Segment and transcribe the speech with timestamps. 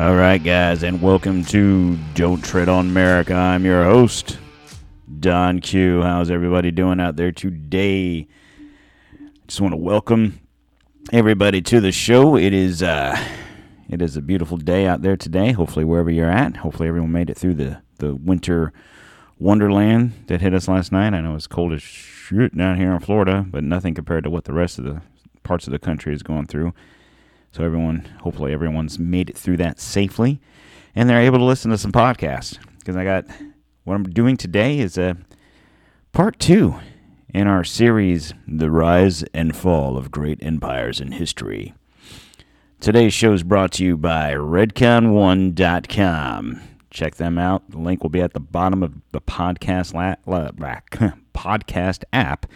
[0.00, 3.34] All right, guys, and welcome to Don't Tread on America.
[3.34, 4.38] I'm your host,
[5.20, 6.00] Don Q.
[6.00, 8.26] How's everybody doing out there today?
[9.46, 10.40] Just want to welcome
[11.12, 12.34] everybody to the show.
[12.34, 13.14] It is uh,
[13.90, 15.52] it is a beautiful day out there today.
[15.52, 18.72] Hopefully, wherever you're at, hopefully everyone made it through the the winter
[19.38, 21.12] wonderland that hit us last night.
[21.12, 24.44] I know it's cold as shit down here in Florida, but nothing compared to what
[24.44, 25.02] the rest of the
[25.42, 26.72] parts of the country is going through.
[27.52, 30.40] So everyone, hopefully everyone's made it through that safely,
[30.94, 32.58] and they're able to listen to some podcasts.
[32.78, 33.26] Because I got
[33.84, 35.16] what I'm doing today is a
[36.12, 36.76] part two
[37.34, 41.74] in our series, "The Rise and Fall of Great Empires in History."
[42.80, 46.60] Today's show is brought to you by Redcon1.com.
[46.90, 47.70] Check them out.
[47.70, 50.50] The link will be at the bottom of the podcast la- la-
[51.34, 52.46] podcast app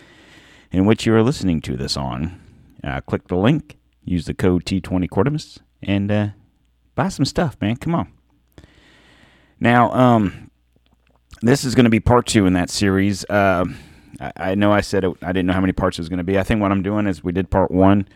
[0.73, 2.41] in which you are listening to this on.
[2.83, 6.29] Uh, click the link Use the code T20 Quartimus and uh,
[6.95, 7.77] buy some stuff, man.
[7.77, 8.13] Come on.
[9.61, 10.51] Now, um,
[11.41, 13.25] this is going to be part two in that series.
[13.25, 13.65] Uh,
[14.21, 16.19] I, I, know I said it, I didn't know how many parts it was going
[16.19, 16.39] to be.
[16.39, 18.07] I think what I'm doing is we did part one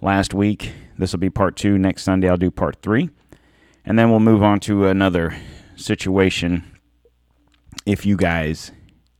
[0.00, 0.72] last week.
[0.98, 1.78] This will be part two.
[1.78, 3.10] Next Sunday, I'll do part three.
[3.84, 5.36] And then we'll move on to another
[5.76, 6.64] situation
[7.84, 8.72] if you guys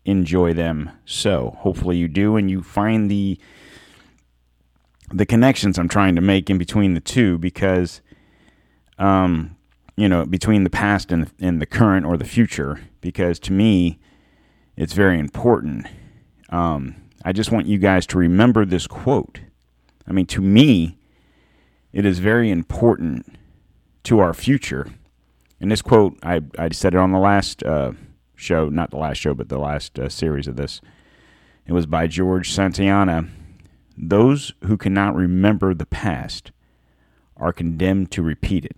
[0.05, 0.91] enjoy them.
[1.05, 3.39] So, hopefully, you do and you find the
[5.13, 8.01] the connections I'm trying to make in between the two because,
[8.99, 9.57] um,
[9.97, 13.99] you know, between the past and, and the current or the future, because to me,
[14.77, 15.87] it's very important.
[16.51, 19.41] Um, I just want you guys to remember this quote.
[20.07, 20.99] I mean, to me,
[21.93, 23.37] it is very important
[24.05, 24.89] to our future.
[25.61, 27.93] And this quote, I, I said it on the last uh,
[28.35, 30.81] show, not the last show, but the last uh, series of this.
[31.67, 33.29] It was by George Santayana
[33.97, 36.53] those who cannot remember the past
[37.37, 38.77] are condemned to repeat it.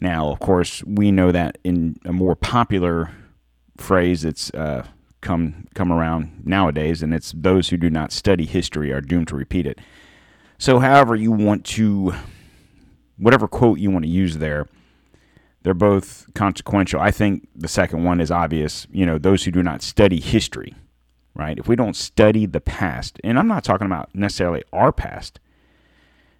[0.00, 3.10] Now, of course, we know that in a more popular
[3.76, 4.86] phrase that's uh,
[5.20, 9.36] come come around nowadays, and it's those who do not study history are doomed to
[9.36, 9.78] repeat it.
[10.58, 12.14] So, however you want to,
[13.16, 14.66] whatever quote you want to use there,
[15.62, 17.00] they're both consequential.
[17.00, 18.86] I think the second one is obvious.
[18.92, 20.74] You know, those who do not study history
[21.34, 21.58] right?
[21.58, 25.40] If we don't study the past, and I'm not talking about necessarily our past,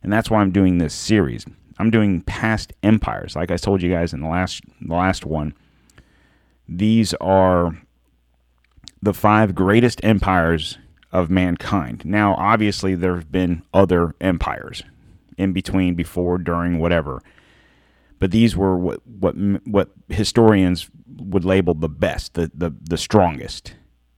[0.02, 1.46] and that's why I'm doing this series.
[1.78, 5.54] I'm doing past empires, like I told you guys in the last the last one.
[6.68, 7.76] These are
[9.02, 10.78] the five greatest empires
[11.12, 12.04] of mankind.
[12.04, 14.82] Now, obviously, there have been other empires
[15.36, 17.22] in between, before, during, whatever.
[18.18, 19.34] But these were what what
[19.64, 23.74] what historians would label the best, the the, the strongest.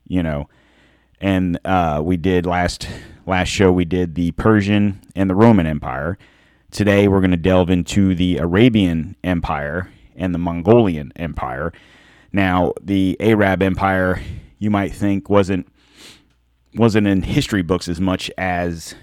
[0.07, 0.49] You know,
[1.21, 2.89] and uh, we did last
[3.27, 6.19] last show we did the Persian and the Roman Empire.
[6.71, 11.73] Today we're going to delve into the Arabian Empire and the Mongolian Empire.
[12.33, 14.21] Now, the Arab Empire,
[14.59, 15.69] you might think wasn't
[16.75, 18.95] wasn't in history books as much as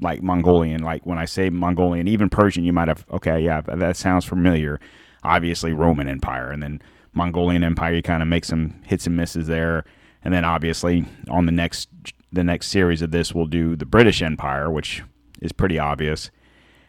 [0.00, 0.82] like Mongolian.
[0.82, 4.80] Like when I say Mongolian, even Persian, you might have okay, yeah, that sounds familiar.
[5.22, 7.94] Obviously, Roman Empire, and then Mongolian Empire.
[7.94, 9.84] You kind of make some hits and misses there.
[10.24, 11.88] And then obviously on the next
[12.32, 15.02] the next series of this we'll do the British Empire, which
[15.40, 16.30] is pretty obvious.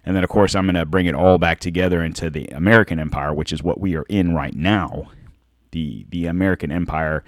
[0.03, 2.99] And then of course I'm going to bring it all back together into the American
[2.99, 5.11] Empire, which is what we are in right now.
[5.71, 7.23] The the American Empire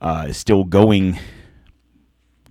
[0.00, 1.18] uh, is still going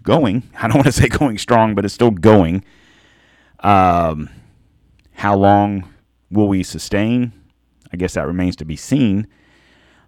[0.04, 0.44] going.
[0.58, 2.64] I don't want to say going strong, but it's still going.
[3.60, 4.30] Um,
[5.14, 5.92] how long
[6.30, 7.34] will we sustain?
[7.92, 9.28] I guess that remains to be seen.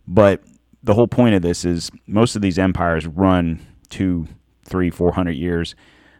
[0.07, 0.43] But
[0.83, 3.59] the whole point of this is most of these empires run
[3.89, 4.27] two,
[4.63, 5.75] three, four hundred years.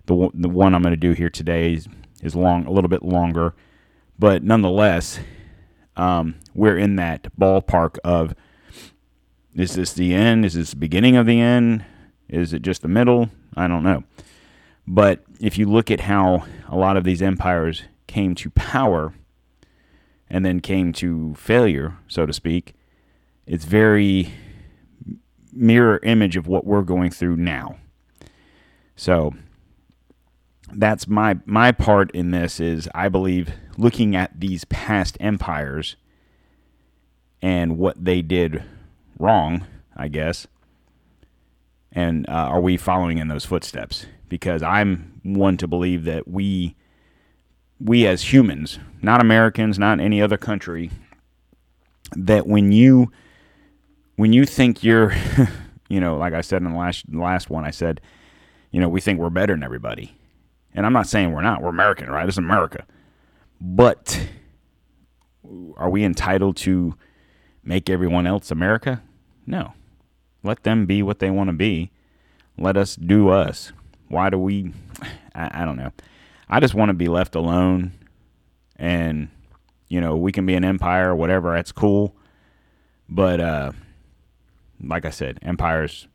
[0.06, 1.88] The the one I'm going to do here today is,
[2.22, 3.54] is long, a little bit longer,
[4.18, 5.20] but nonetheless,
[5.96, 8.36] um, we're in that ballpark of
[9.56, 10.46] is this the end?
[10.46, 11.84] Is this the beginning of the end?
[12.28, 13.30] Is it just the middle?
[13.56, 14.04] I don't know.
[14.88, 19.14] But if you look at how a lot of these empires came to power
[20.30, 22.74] and then came to failure, so to speak,
[23.46, 24.32] it's very
[25.52, 27.78] mirror image of what we're going through now.
[28.96, 29.34] So
[30.74, 35.96] that's my my part in this is I believe looking at these past empires
[37.42, 38.64] and what they did
[39.18, 39.66] wrong,
[39.96, 40.48] I guess.
[41.92, 44.06] And uh, are we following in those footsteps?
[44.28, 46.76] Because I'm one to believe that we
[47.80, 50.92] we as humans, not Americans, not any other country,
[52.16, 53.12] that when you
[54.20, 55.14] when you think you're,
[55.90, 58.02] you know, like I said in the last last one, I said,
[58.70, 60.14] you know, we think we're better than everybody,
[60.74, 61.62] and I'm not saying we're not.
[61.62, 62.26] We're American, right?
[62.26, 62.84] This is America,
[63.62, 64.28] but
[65.78, 66.96] are we entitled to
[67.64, 69.02] make everyone else America?
[69.48, 69.72] No.
[70.44, 71.90] Let them be what they want to be.
[72.58, 73.72] Let us do us.
[74.10, 74.74] Why do we?
[75.34, 75.94] I, I don't know.
[76.50, 77.94] I just want to be left alone
[78.76, 79.30] and,
[79.88, 81.54] you know, we can be an empire whatever.
[81.54, 82.16] That's cool.
[83.08, 83.72] But, uh,
[84.84, 86.08] like I said, empires,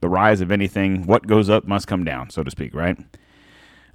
[0.00, 2.96] the rise of anything, what goes up must come down, so to speak, right?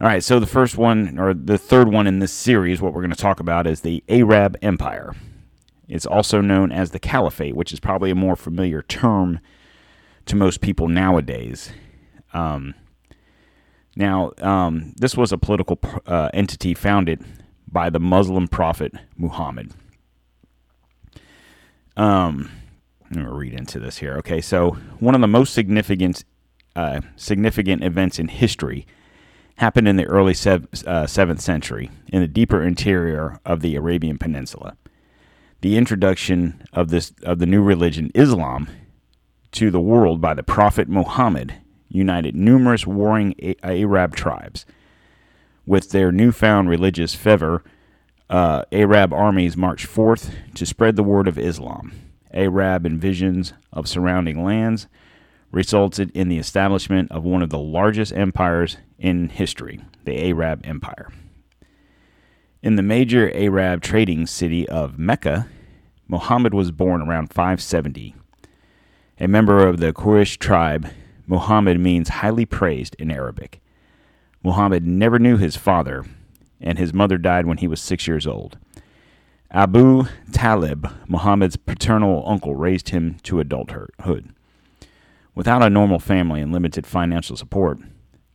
[0.02, 3.02] All right, so the first one, or the third one in this series, what we're
[3.02, 5.16] going to talk about is the Arab Empire.
[5.88, 9.40] It's also known as the Caliphate, which is probably a more familiar term
[10.26, 11.72] to most people nowadays.
[12.34, 12.74] Um,
[13.96, 17.24] now, um, this was a political uh, entity founded
[17.72, 19.72] by the Muslim prophet Muhammad.
[21.96, 22.52] Um,
[23.16, 24.16] Going to read into this here.
[24.18, 26.26] Okay, so one of the most significant
[26.76, 28.86] uh, significant events in history
[29.56, 34.76] happened in the early uh, 7th century in the deeper interior of the Arabian Peninsula.
[35.62, 38.68] The introduction of this of the new religion, Islam,
[39.54, 41.54] to the world by the Prophet Muhammad
[41.88, 43.34] united numerous warring
[43.64, 44.66] Arab tribes.
[45.66, 47.64] With their newfound religious fervor,
[48.30, 51.94] uh, Arab armies marched forth to spread the word of Islam.
[52.36, 54.88] Arab invasions of surrounding lands
[55.52, 61.12] resulted in the establishment of one of the largest empires in history, the Arab Empire.
[62.62, 65.48] In the major Arab trading city of Mecca,
[66.08, 68.16] Muhammad was born around 570.
[69.20, 70.90] A member of the Quraysh tribe,
[71.26, 73.62] Muhammad means highly praised in Arabic.
[74.44, 76.06] Muhammad never knew his father,
[76.60, 78.58] and his mother died when he was six years old.
[79.56, 80.04] Abu
[80.34, 84.36] Talib, Muhammad's paternal uncle, raised him to adulthood.
[85.34, 87.80] Without a normal family and limited financial support,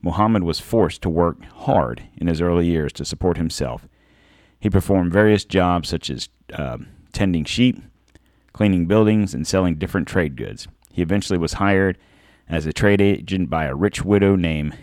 [0.01, 3.87] Muhammad was forced to work hard in his early years to support himself.
[4.59, 6.79] He performed various jobs such as uh,
[7.13, 7.83] tending sheep,
[8.55, 10.69] cleaning buildings, and selling different trade goods.
[10.91, 11.99] He eventually was hired
[12.49, 14.75] as a trade agent by a rich widow named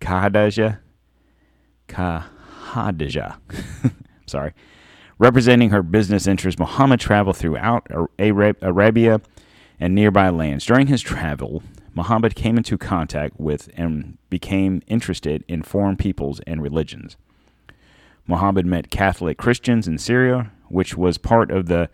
[0.00, 0.78] Khadija.
[1.86, 3.36] Khadija.
[4.26, 4.54] Sorry.
[5.18, 7.86] Representing her business interests, Muhammad traveled throughout
[8.18, 9.20] Arabia
[9.80, 10.66] and nearby lands.
[10.66, 11.62] During his travel,
[11.94, 17.16] Muhammad came into contact with and became interested in foreign peoples and religions.
[18.26, 21.88] Muhammad met Catholic Christians in Syria, which was part of the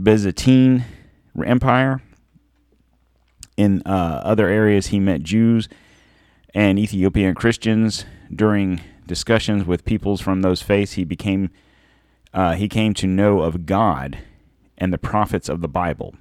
[0.00, 0.84] Byzantine
[1.42, 2.02] Empire.
[3.56, 5.68] In uh, other areas, he met Jews
[6.54, 8.04] and Ethiopian Christians.
[8.34, 11.50] During discussions with peoples from those faiths, he became
[12.32, 14.18] uh, he came to know of God
[14.78, 16.14] and the prophets of the Bible,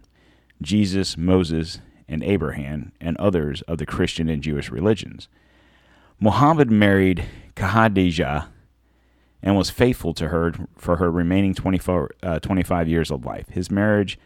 [0.61, 5.27] Jesus, Moses, and Abraham, and others of the Christian and Jewish religions.
[6.19, 7.25] Muhammad married
[7.55, 8.49] Khadijah
[9.41, 13.47] and was faithful to her for her remaining 24, uh, 25 years of life.
[13.49, 14.19] His marriage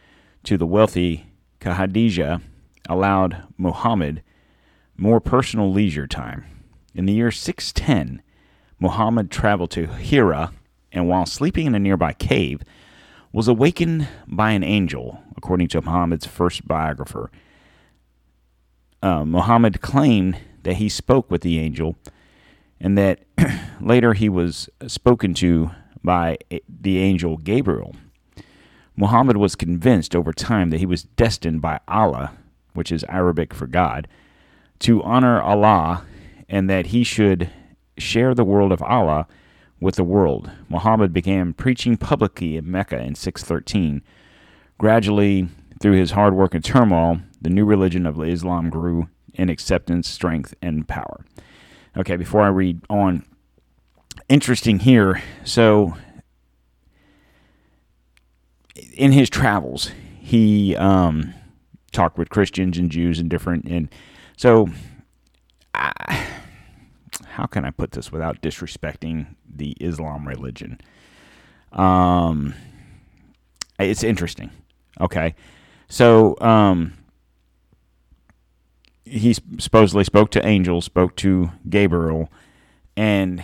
[0.44, 1.28] to the wealthy
[1.60, 2.42] Khadijah
[2.90, 4.24] allowed Muhammad
[4.98, 6.46] more personal leisure time.
[6.96, 8.22] In the year 610,
[8.80, 10.52] Muhammad traveled to Hira
[10.94, 12.62] and while sleeping in a nearby cave,
[13.34, 17.32] was awakened by an angel, according to Muhammad's first biographer.
[19.01, 21.98] Uh, Muhammad claimed that he spoke with the angel
[22.79, 23.22] and that
[23.82, 25.72] later he was spoken to
[26.03, 26.38] by
[26.70, 27.96] the angel Gabriel.
[28.96, 32.34] Muhammad was convinced over time that he was destined by Allah,
[32.74, 34.08] which is Arabic for God,
[34.79, 36.06] to honor Allah
[36.48, 37.50] and that he should
[37.98, 39.27] share the world of Allah
[39.84, 40.50] with the world.
[40.70, 44.02] Muhammad began preaching publicly in Mecca in 613.
[44.78, 45.50] Gradually,
[45.82, 50.56] through his hard work and turmoil, the new religion of Islam grew in acceptance, strength,
[50.62, 51.25] and power.
[51.98, 53.25] Okay, before I read on,
[54.30, 55.22] interesting here.
[55.44, 55.96] So,
[58.94, 61.34] in his travels, he um,
[61.92, 63.90] talked with Christians and Jews and different, and
[64.38, 64.70] so.
[65.75, 66.43] I,
[67.25, 70.79] how can I put this without disrespecting the Islam religion?
[71.72, 72.53] Um,
[73.79, 74.51] it's interesting.
[75.01, 75.36] Okay,
[75.88, 76.93] so um,
[79.05, 82.29] he supposedly spoke to angels, spoke to Gabriel,
[82.96, 83.43] and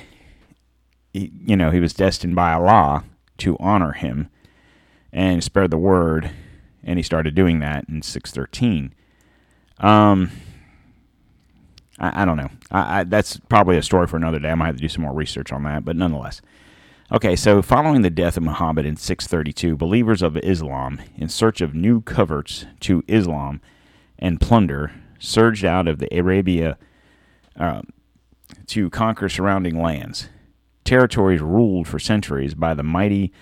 [1.11, 3.03] he, you know he was destined by Allah
[3.39, 4.29] to honor him
[5.11, 6.31] and spread the word,
[6.83, 8.93] and he started doing that in six thirteen.
[9.79, 10.31] Um
[12.00, 12.50] I, I don't know.
[12.72, 14.50] I, I, that's probably a story for another day.
[14.50, 16.41] I might have to do some more research on that, but nonetheless.
[17.12, 21.74] Okay, so following the death of Muhammad in 632, believers of Islam, in search of
[21.74, 23.62] new coverts to Islam
[24.20, 26.77] and plunder, surged out of the Arabia
[27.60, 27.82] uh,
[28.68, 30.29] to conquer surrounding lands.
[30.86, 33.34] Territories ruled for centuries by the mighty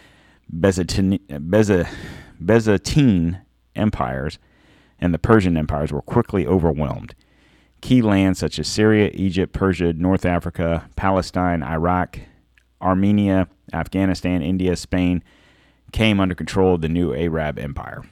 [0.50, 1.20] Byzantine,
[2.46, 3.42] Byzantine
[3.76, 4.40] empires
[5.00, 7.14] and the Persian empires were quickly overwhelmed.
[7.88, 12.20] Key lands such as Syria, Egypt, Persia, North Africa, Palestine, Iraq,
[12.82, 15.24] Armenia, Afghanistan, India, Spain
[15.94, 18.04] came under control of the new Arab Empire.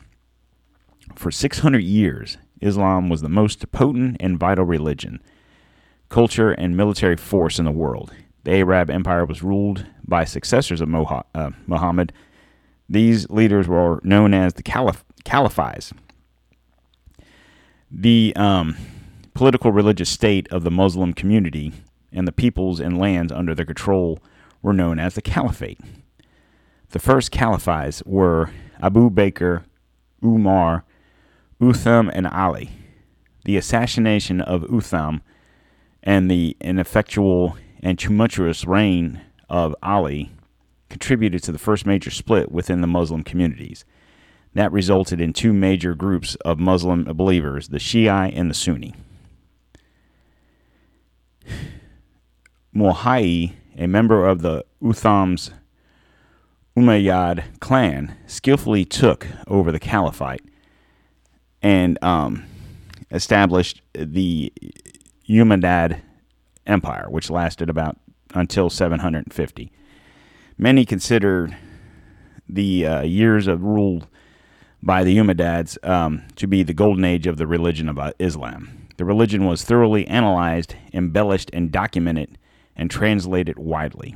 [1.16, 5.22] For 600 years, Islam was the most potent and vital religion,
[6.08, 8.14] culture, and military force in the world.
[8.46, 12.14] The Arab Empire was ruled by successors of uh, Muhammad.
[12.88, 15.92] These leaders were known as the Caliph- Caliphs.
[17.92, 18.78] The um,
[19.36, 21.74] political religious state of the Muslim community
[22.12, 24.18] and the peoples and lands under their control
[24.62, 25.80] were known as the Caliphate.
[26.90, 28.50] The first Caliphs were
[28.82, 29.66] Abu Bakr,
[30.24, 30.86] Umar,
[31.62, 32.70] Utham, and Ali.
[33.44, 35.22] The assassination of Utham
[36.02, 40.32] and the ineffectual and tumultuous reign of Ali
[40.90, 43.84] contributed to the first major split within the Muslim communities.
[44.54, 48.96] That resulted in two major groups of Muslim believers, the Shia and the Sunni.
[52.76, 55.52] Muhai, a member of the Utham's
[56.78, 60.42] Umayyad clan, skillfully took over the caliphate
[61.62, 62.46] and um,
[63.12, 64.52] established the
[65.30, 66.02] Umayyad
[66.68, 67.98] Empire, which lasted about
[68.34, 69.72] until 750.
[70.58, 71.58] Many consider
[72.48, 74.04] the uh, years of rule
[74.82, 78.85] by the Umayyads um, to be the golden age of the religion of uh, Islam.
[78.98, 82.38] The religion was thoroughly analyzed, embellished, and documented
[82.76, 84.16] and translated widely.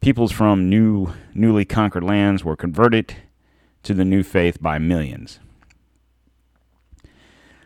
[0.00, 3.16] Peoples from new, newly conquered lands were converted
[3.82, 5.40] to the new faith by millions.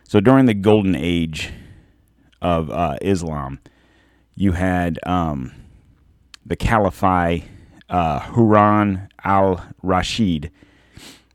[0.04, 1.52] So during the golden age
[2.40, 3.60] of uh, Islam,
[4.34, 5.52] you had um,
[6.46, 7.44] the Caliphate
[7.88, 10.50] uh, Harun al Rashid.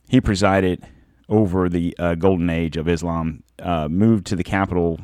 [0.08, 0.84] He presided
[1.34, 5.00] over the uh, golden age of Islam, uh, moved to the capital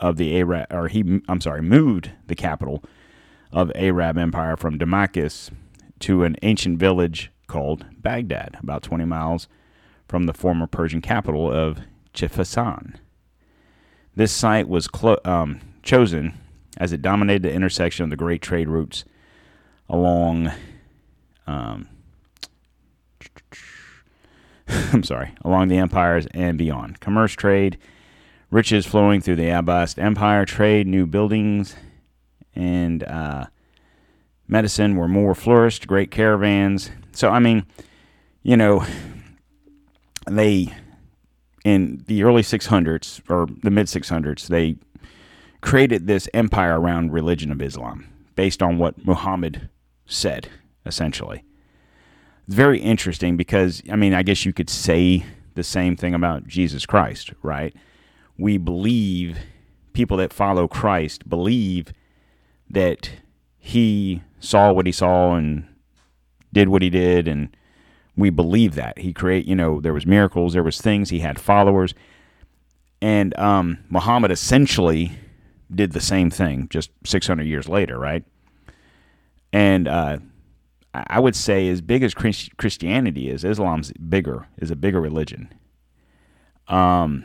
[0.00, 2.82] of the Arab, or he, I'm sorry, moved the capital
[3.52, 5.48] of Arab Empire from Damascus
[6.00, 9.46] to an ancient village called Baghdad, about 20 miles
[10.08, 11.78] from the former Persian capital of
[12.14, 12.96] Chifassan.
[14.16, 16.34] This site was clo- um, chosen
[16.78, 19.04] as it dominated the intersection of the great trade routes
[19.88, 20.50] along.
[21.46, 21.86] Um,
[24.92, 27.00] I'm sorry, along the empires and beyond.
[27.00, 27.78] Commerce, trade,
[28.50, 31.74] riches flowing through the Abbasid Empire, trade, new buildings,
[32.54, 33.46] and uh,
[34.46, 36.90] medicine were more flourished, great caravans.
[37.12, 37.66] So, I mean,
[38.42, 38.84] you know,
[40.28, 40.72] they,
[41.64, 44.76] in the early 600s or the mid 600s, they
[45.60, 49.68] created this empire around religion of Islam based on what Muhammad
[50.06, 50.48] said,
[50.86, 51.44] essentially.
[52.50, 56.48] It's very interesting because, I mean, I guess you could say the same thing about
[56.48, 57.72] Jesus Christ, right?
[58.36, 59.38] We believe,
[59.92, 61.92] people that follow Christ believe
[62.68, 63.08] that
[63.56, 65.64] he saw what he saw and
[66.52, 67.56] did what he did and
[68.16, 68.98] we believe that.
[68.98, 71.94] He create you know there was miracles there was things he had followers.
[73.00, 75.12] And um, muhammad essentially
[75.72, 78.24] did the same thing just 600 years later right?
[79.52, 80.18] And uh,
[80.94, 85.52] i would say as big as christianity is islam's bigger is a bigger religion
[86.68, 87.24] um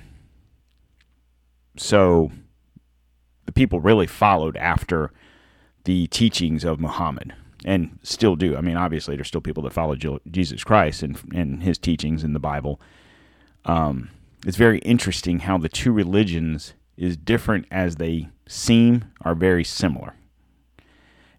[1.78, 2.32] so
[3.46, 5.12] the people really followed after
[5.84, 8.56] the teachings of Muhammad and still do.
[8.56, 9.96] I mean, obviously, there's still people that follow
[10.30, 12.80] Jesus Christ and, and his teachings in the Bible.
[13.66, 14.10] Um,
[14.46, 20.16] it's very interesting how the two religions, as different as they seem, are very similar.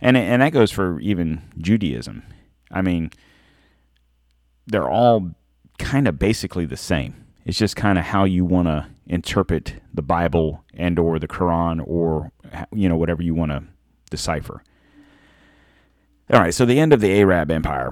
[0.01, 2.23] And, and that goes for even Judaism.
[2.71, 3.11] I mean,
[4.67, 5.31] they're all
[5.79, 7.27] kind of basically the same.
[7.45, 11.81] It's just kind of how you want to interpret the Bible and or the Quran
[11.87, 12.33] or
[12.73, 13.63] you know whatever you want to
[14.11, 14.63] decipher.
[16.33, 17.91] All right, so the end of the Arab Empire.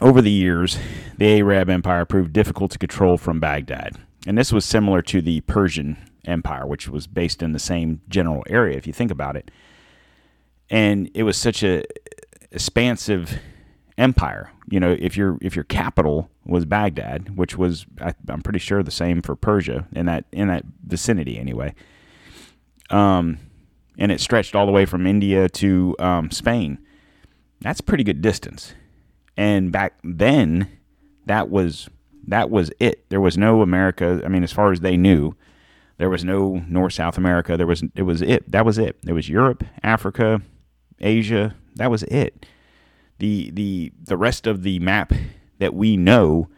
[0.00, 0.78] Over the years,
[1.16, 3.96] the Arab Empire proved difficult to control from Baghdad.
[4.26, 8.44] And this was similar to the Persian Empire, which was based in the same general
[8.48, 9.50] area, if you think about it.
[10.70, 11.84] And it was such a
[12.50, 13.38] expansive
[13.96, 14.50] empire.
[14.70, 18.82] You know, if your if your capital was Baghdad, which was I, am pretty sure
[18.82, 21.74] the same for Persia in that in that vicinity anyway.
[22.90, 23.38] Um,
[23.98, 26.78] and it stretched all the way from India to um, Spain.
[27.60, 28.74] That's a pretty good distance.
[29.36, 30.68] And back then,
[31.26, 31.88] that was
[32.26, 33.08] that was it.
[33.10, 34.22] There was no America.
[34.24, 35.34] I mean, as far as they knew,
[35.96, 37.56] there was no North South America.
[37.56, 38.50] There was it was it.
[38.50, 38.96] That was it.
[39.06, 40.42] It was Europe, Africa,
[41.00, 41.54] Asia.
[41.76, 42.46] That was it.
[43.18, 45.12] the the the rest of the map
[45.58, 46.48] that we know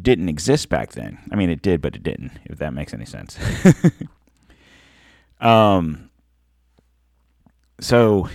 [0.00, 1.18] didn't exist back then.
[1.30, 2.32] I mean, it did, but it didn't.
[2.44, 3.38] If that makes any sense.
[5.40, 6.10] um.
[7.80, 8.28] So,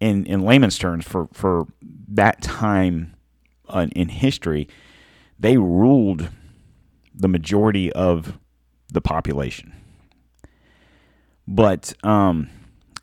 [0.00, 1.66] in in layman's terms, for for
[2.08, 3.14] that time
[3.68, 4.68] uh, in history,
[5.38, 6.28] they ruled
[7.14, 8.38] the majority of
[8.92, 9.72] the population.
[11.46, 12.48] But um,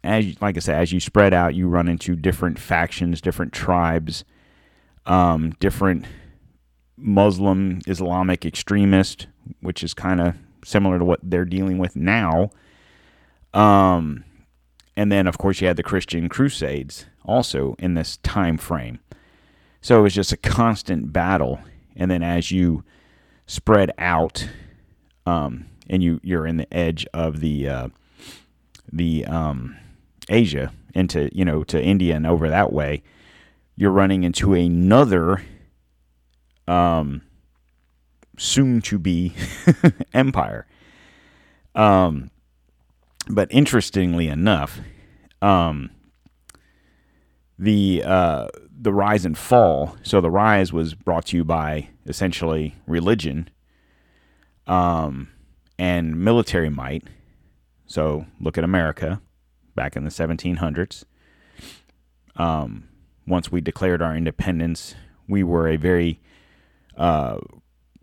[0.08, 4.24] as like I said, as you spread out, you run into different factions, different tribes,
[5.06, 6.06] um, different
[6.98, 9.28] Muslim Islamic extremists,
[9.62, 12.50] which is kind of similar to what they're dealing with now.
[13.54, 14.24] Um,
[14.96, 19.00] and then of course you had the Christian Crusades also in this time frame.
[19.82, 21.60] So it was just a constant battle.
[21.96, 22.84] And then as you
[23.46, 24.48] spread out,
[25.26, 27.88] um, and you you're in the edge of the uh,
[28.92, 29.78] the um,
[30.30, 33.04] Asia into you know to India and over that way,
[33.76, 35.44] you're running into another
[36.68, 37.22] um,
[38.38, 39.34] soon to be
[40.14, 40.68] empire.
[41.76, 42.32] Um,
[43.30, 44.80] but interestingly enough,
[45.42, 45.92] um,
[47.60, 48.48] the uh,
[48.80, 49.98] the rise and fall.
[50.04, 53.50] So the rise was brought to you by essentially religion,
[54.66, 55.30] um,
[55.78, 57.04] and military might.
[57.86, 59.22] So look at America
[59.78, 61.06] back in the 1700s.
[62.36, 62.90] Um,
[63.26, 64.96] once we declared our independence,
[65.30, 66.20] we were a very
[66.98, 67.38] uh,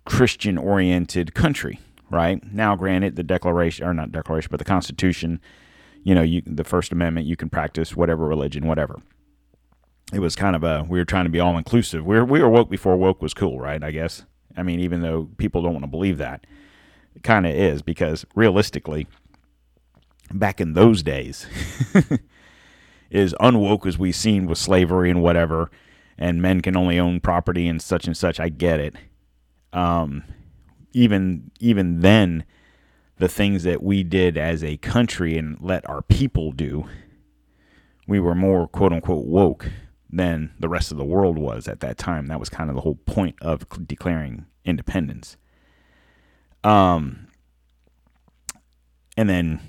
[0.06, 2.40] Christian oriented country, right?
[2.52, 5.40] Now, granted, the Declaration, or not Declaration, but the Constitution,
[6.02, 9.00] you know, you, the First Amendment, you can practice whatever religion, whatever.
[10.12, 12.04] It was kind of a, we were trying to be all inclusive.
[12.04, 13.82] We we were woke before woke was cool, right?
[13.82, 14.24] I guess.
[14.56, 16.46] I mean, even though people don't want to believe that,
[17.16, 19.08] it kind of is because realistically,
[20.32, 21.46] back in those days,
[23.10, 25.70] is unwoke as we've seen with slavery and whatever,
[26.18, 28.40] and men can only own property and such and such.
[28.40, 28.94] I get it.
[29.72, 30.24] Um,
[30.92, 32.44] even even then,
[33.18, 36.86] the things that we did as a country and let our people do,
[38.06, 39.70] we were more quote unquote woke
[40.10, 42.26] than the rest of the world was at that time.
[42.28, 45.36] That was kind of the whole point of declaring independence.
[46.62, 47.26] Um,
[49.16, 49.60] and then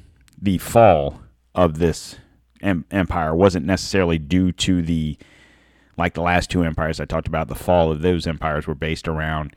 [0.46, 1.22] the fall
[1.56, 2.18] of this
[2.62, 5.18] em- empire wasn't necessarily due to the
[5.98, 7.48] like the last two empires I talked about.
[7.48, 9.56] The fall of those empires were based around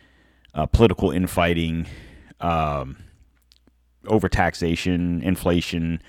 [0.54, 1.86] uh, political infighting,
[2.40, 2.96] um,
[4.04, 6.00] overtaxation, inflation,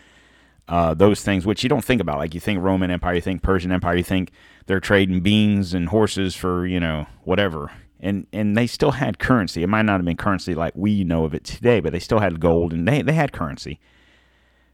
[0.67, 2.19] uh, those things, which you don't think about.
[2.19, 4.31] Like you think Roman Empire, you think Persian Empire, you think
[4.67, 9.61] they're trading beans and horses for you know whatever, and and they still had currency.
[9.61, 12.19] It might not have been currency like we know of it today, but they still
[12.19, 13.77] had gold and they they had currency.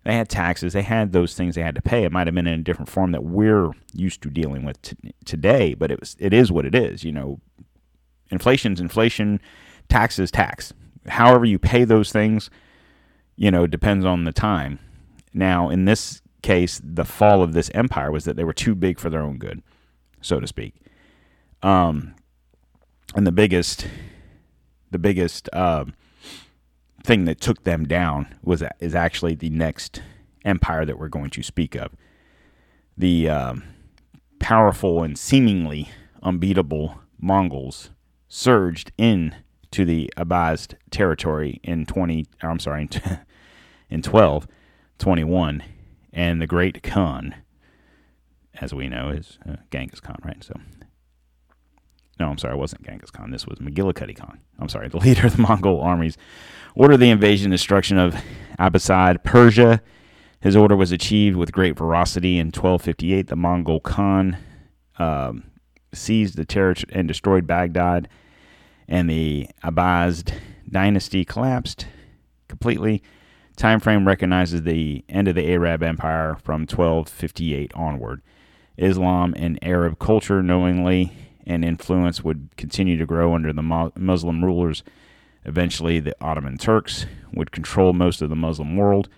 [0.06, 0.74] They had taxes.
[0.74, 2.04] They had those things they had to pay.
[2.04, 4.96] It might have been in a different form that we're used to dealing with t-
[5.26, 7.04] today, but it was it is what it is.
[7.04, 7.40] You know,
[8.30, 9.42] inflation's inflation,
[9.90, 10.74] tax is tax.
[11.08, 12.52] However you pay those things,
[13.36, 14.78] you know, depends on the time.
[15.34, 19.00] Now, in this case, the fall of this empire was that they were too big
[19.00, 19.64] for their own good,
[20.22, 20.76] so to speak.
[21.64, 22.14] Um,
[23.16, 23.88] and the biggest,
[24.92, 25.50] the biggest.
[25.52, 25.86] Uh,
[27.06, 30.02] thing that took them down was is actually the next
[30.44, 31.92] empire that we're going to speak of.
[32.98, 33.64] The um,
[34.40, 35.90] powerful and seemingly
[36.22, 37.92] unbeatable Mongols
[38.28, 39.36] surged in
[39.72, 42.90] to the Abazd territory in 20 I'm sorry
[43.90, 44.48] in 12
[45.00, 45.64] 21
[46.14, 47.36] and the great Khan
[48.62, 50.54] as we know is uh, Genghis Khan right so
[52.20, 53.32] no, I'm sorry, it wasn't Genghis Khan.
[53.32, 54.40] This was Magillicuddy Khan.
[54.60, 56.18] I'm sorry, the leader of the Mongol armies
[56.76, 58.16] ordered the invasion and destruction of
[58.60, 59.82] Abbasid Persia.
[60.42, 62.38] His order was achieved with great ferocity.
[62.38, 64.38] In 1258, the Mongol Khan
[65.00, 65.44] um,
[65.94, 68.08] seized the territory and destroyed Baghdad,
[68.88, 70.34] and the Abbasid
[70.70, 71.88] dynasty collapsed
[72.48, 73.02] completely.
[73.56, 78.22] Time frame recognizes the end of the Arab Empire from 1258 onward.
[78.78, 81.14] Islam and Arab culture knowingly
[81.46, 84.84] and influence would continue to grow under the Muslim rulers.
[85.46, 89.10] Eventually, the Ottoman Turks would control most of the Muslim world,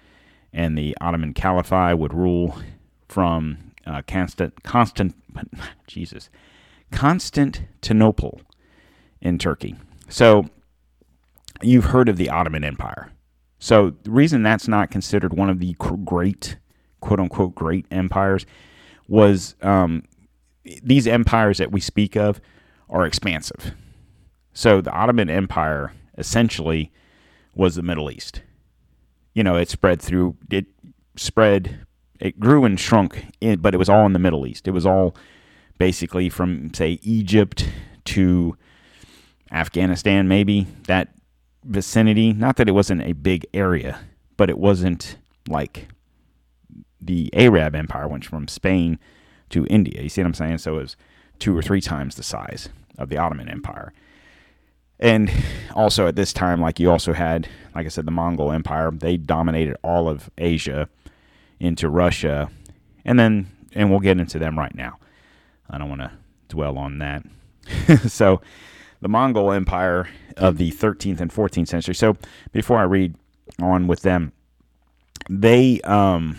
[0.52, 2.60] and the Ottoman Caliphate would rule
[3.08, 5.16] from uh, constant, constant,
[5.88, 6.30] Jesus,
[6.92, 8.42] Constantinople
[9.22, 9.76] in Turkey.
[10.10, 10.46] So,
[11.62, 13.12] you've heard of the Ottoman Empire.
[13.60, 16.58] So, the reason that's not considered one of the great,
[17.00, 18.46] quote unquote, great empires
[19.08, 20.04] was um,
[20.84, 22.42] these empires that we speak of
[22.90, 23.74] are expansive.
[24.54, 26.92] So the Ottoman Empire essentially
[27.56, 28.42] was the Middle East.
[29.34, 30.66] You know, it spread through it
[31.16, 31.86] spread
[32.20, 34.68] it grew and shrunk in, but it was all in the Middle East.
[34.68, 35.16] It was all
[35.78, 37.70] basically from say Egypt
[38.06, 38.58] to
[39.52, 41.10] Afghanistan, maybe that
[41.64, 42.34] vicinity.
[42.34, 44.00] Not that it wasn't a big area,
[44.38, 45.88] but it wasn't like
[47.00, 48.98] the Arab Empire went from Spain
[49.50, 50.02] to India.
[50.02, 50.60] You see what I'm saying?
[50.60, 50.96] So it was
[51.40, 53.94] two or three times the size of the Ottoman Empire.
[55.00, 55.32] And
[55.76, 58.92] also at this time, like you also had, like I said, the Mongol Empire.
[58.92, 60.90] They dominated all of Asia
[61.60, 62.50] into Russia.
[63.06, 64.98] And then, and we'll get into them right now.
[65.70, 66.12] I don't want to
[66.50, 67.24] dwell on that.
[68.08, 68.42] so,
[69.02, 71.94] the Mongol Empire of the 13th and 14th century.
[71.94, 72.18] So,
[72.52, 73.16] before I read
[73.62, 74.32] on with them,
[75.30, 76.38] they, um,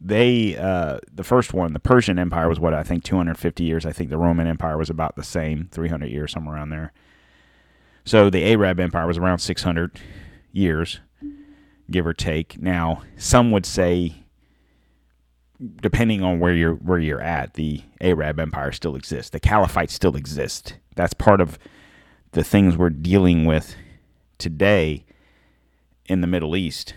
[0.00, 3.84] they uh, the first one, the Persian Empire, was what I think 250 years.
[3.84, 6.92] I think the Roman Empire was about the same, 300 years, somewhere around there.
[8.04, 10.00] So the Arab Empire was around 600
[10.52, 11.00] years,
[11.90, 12.60] give or take.
[12.60, 14.24] Now, some would say,
[15.82, 19.30] depending on where you're where you're at, the Arab Empire still exists.
[19.30, 20.72] The Caliphate still exists.
[20.96, 21.58] That's part of
[22.32, 23.76] the things we're dealing with
[24.38, 25.04] today
[26.06, 26.94] in the Middle East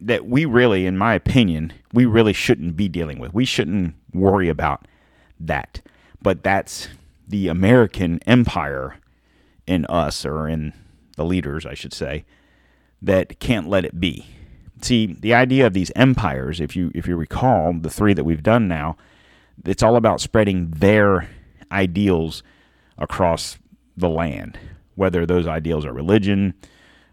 [0.00, 3.32] that we really, in my opinion, we really shouldn't be dealing with.
[3.32, 4.86] We shouldn't worry about
[5.38, 5.80] that.
[6.22, 6.88] But that's
[7.26, 8.96] the American empire
[9.66, 10.72] in us, or in
[11.16, 12.24] the leaders, I should say,
[13.00, 14.26] that can't let it be.
[14.82, 18.42] See, the idea of these empires, if you if you recall the three that we've
[18.42, 18.96] done now,
[19.64, 21.28] it's all about spreading their
[21.70, 22.42] ideals
[22.98, 23.58] across
[23.96, 24.58] the land,
[24.94, 26.54] whether those ideals are religion,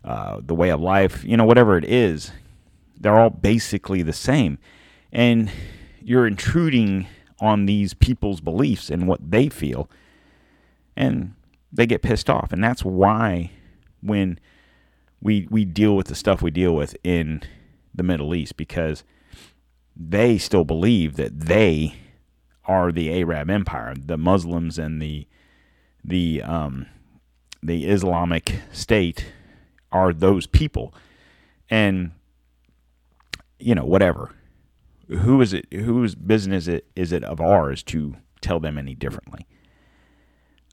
[0.04, 2.32] uh, the way of life, you know, whatever it is,
[3.00, 4.58] they're all basically the same.
[5.12, 5.52] And
[6.02, 7.08] you're intruding
[7.40, 9.90] on these people's beliefs and what they feel.
[10.96, 11.36] And
[11.72, 12.52] they get pissed off.
[12.52, 13.52] And that's why
[14.02, 14.40] when
[15.22, 17.42] we we deal with the stuff we deal with in
[17.94, 19.04] the Middle East because
[19.96, 21.96] they still believe that they
[22.66, 25.28] are the Arab Empire, the Muslims and the
[26.04, 26.86] the um,
[27.64, 29.26] the Islamic State
[29.92, 30.94] are those people,
[31.70, 32.12] and
[33.60, 34.34] you know, whatever.
[35.10, 35.72] Who is it?
[35.72, 39.48] Whose business it, is it of ours to tell them any differently?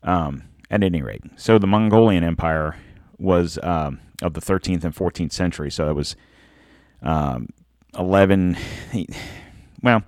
[0.02, 2.76] Um, at any rate, so the Mongolian Empire
[3.18, 5.70] was um, of the 13th and 14th century.
[5.70, 6.16] So it was
[7.02, 7.48] um,
[7.98, 8.56] 11.
[9.82, 10.02] Well,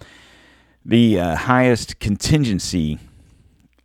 [0.86, 2.98] the uh, highest contingency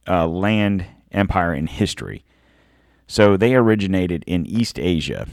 [0.08, 2.24] uh, land empire in history.
[3.08, 5.28] So they originated in East Asia,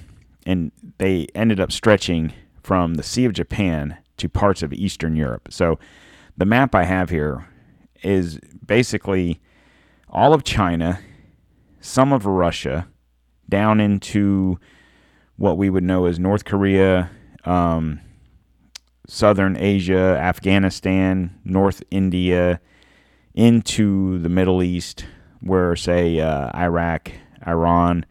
[0.45, 2.33] and they ended up stretching
[2.69, 5.49] from the Sea of Japan to parts of Eastern Europe.
[5.51, 5.79] So
[6.37, 7.49] the map I have here
[8.03, 9.41] is basically
[10.11, 11.01] all of China,
[11.81, 12.87] some of Russia,
[13.49, 14.59] down into
[15.37, 17.11] what we would know as North Korea,
[17.47, 18.01] um,
[19.07, 22.61] Southern Asia, Afghanistan, North India,
[23.33, 25.07] into the Middle East,
[25.41, 27.13] where, say, uh, Iraq,
[27.47, 28.05] Iran,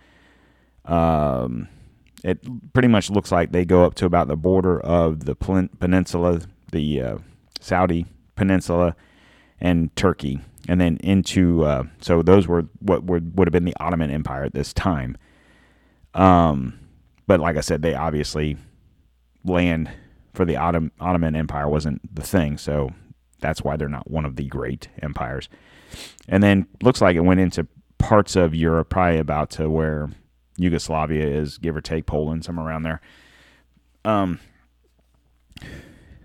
[0.85, 1.67] um,
[2.27, 6.41] it pretty much looks like they go up to about the border of the peninsula,
[6.73, 7.17] the uh,
[7.61, 8.97] Saudi peninsula,
[9.61, 11.63] and Turkey, and then into.
[11.63, 15.17] Uh, so those were what would would have been the Ottoman Empire at this time.
[16.13, 16.77] Um,
[17.27, 18.57] but like I said, they obviously
[19.45, 19.89] land
[20.33, 22.91] for the Ottoman Ottoman Empire wasn't the thing, so
[23.39, 25.47] that's why they're not one of the great empires.
[26.27, 27.67] And then looks like it went into
[27.99, 30.09] parts of Europe, probably about to where
[30.57, 33.01] Yugoslavia is, give or take Poland, somewhere around there.
[34.03, 34.39] Um,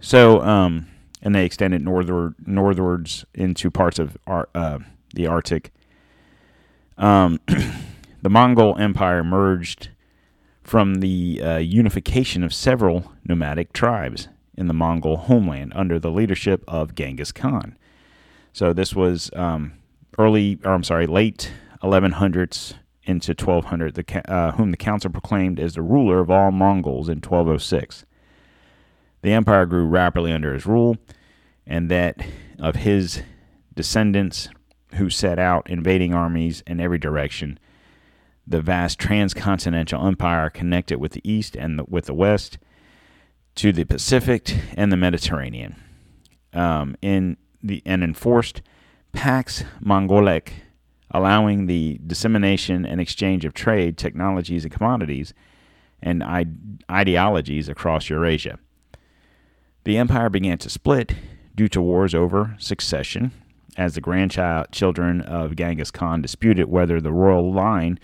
[0.00, 0.88] so, um,
[1.22, 4.78] and they extended northward, northwards into parts of uh,
[5.14, 5.72] the Arctic.
[6.98, 7.40] Um,
[8.22, 9.90] the Mongol Empire emerged
[10.62, 16.62] from the uh, unification of several nomadic tribes in the Mongol homeland under the leadership
[16.68, 17.76] of Genghis Khan.
[18.52, 19.72] So this was um,
[20.18, 25.74] early, or I'm sorry, late 1100s into 1200, the, uh, whom the council proclaimed as
[25.74, 28.04] the ruler of all Mongols in 1206.
[29.22, 30.96] The empire grew rapidly under his rule,
[31.66, 32.24] and that
[32.58, 33.22] of his
[33.74, 34.48] descendants
[34.94, 37.58] who set out invading armies in every direction.
[38.46, 42.58] The vast transcontinental empire connected with the east and the, with the west
[43.56, 45.76] to the Pacific and the Mediterranean.
[46.52, 48.60] Um, in the and enforced
[49.12, 50.52] Pax Mongolica
[51.12, 55.32] allowing the dissemination and exchange of trade, technologies, and commodities
[56.02, 56.24] and
[56.90, 58.58] ideologies across Eurasia.
[59.84, 61.14] The empire began to split
[61.54, 63.30] due to wars over succession,
[63.76, 67.98] as the grandchildren children of Genghis Khan disputed whether the royal line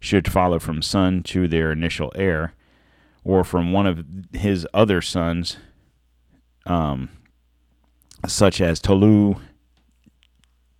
[0.00, 2.54] should follow from son to their initial heir,
[3.24, 5.56] or from one of his other sons,
[6.64, 7.08] um,
[8.26, 9.36] such as Tolu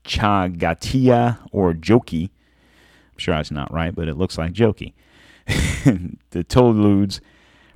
[0.06, 2.24] Chagatia or Joki.
[2.24, 4.94] I'm sure that's not right, but it looks like Joki.
[5.46, 7.20] the Toludes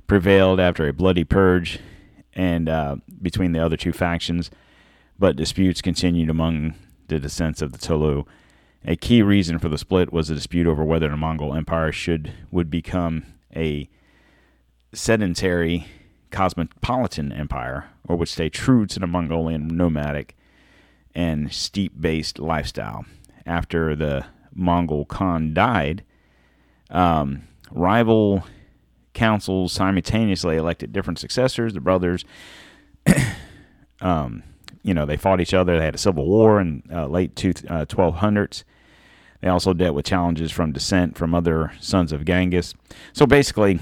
[0.07, 1.79] prevailed after a bloody purge
[2.33, 4.49] and uh, between the other two factions,
[5.17, 6.75] but disputes continued among
[7.07, 8.25] the descendants of the Tolu.
[8.85, 12.33] A key reason for the split was a dispute over whether the Mongol Empire should
[12.49, 13.89] would become a
[14.93, 15.85] sedentary
[16.31, 20.35] cosmopolitan empire or would stay true to the Mongolian nomadic
[21.15, 23.05] and steep based lifestyle.
[23.45, 26.03] After the Mongol Khan died,
[26.89, 28.43] um, rival
[29.13, 31.73] councils simultaneously elected different successors.
[31.73, 32.23] The brothers,
[34.01, 34.43] um,
[34.83, 35.77] you know, they fought each other.
[35.77, 38.63] They had a civil war in uh, late two, uh, 1200s.
[39.41, 42.75] They also dealt with challenges from descent from other sons of Genghis.
[43.13, 43.79] So basically,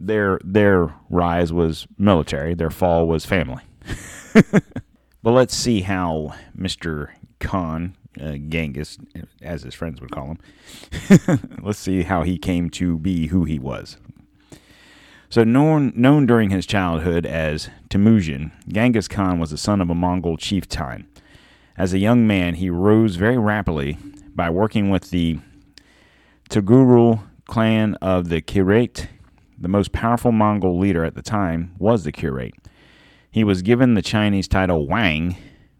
[0.00, 2.54] their their rise was military.
[2.54, 3.62] Their fall was family.
[5.24, 7.08] but let's see how Mr.
[7.40, 8.98] Khan, uh, Genghis,
[9.40, 13.58] as his friends would call him, let's see how he came to be who he
[13.58, 13.96] was.
[15.30, 19.94] So, known, known during his childhood as Temujin, Genghis Khan was the son of a
[19.94, 21.08] Mongol chieftain.
[21.78, 23.96] As a young man, he rose very rapidly
[24.34, 25.38] by working with the
[26.50, 29.06] Tugurul clan of the Kirat.
[29.58, 32.52] The most powerful Mongol leader at the time was the Kirat.
[33.34, 35.36] He was given the Chinese title Wang,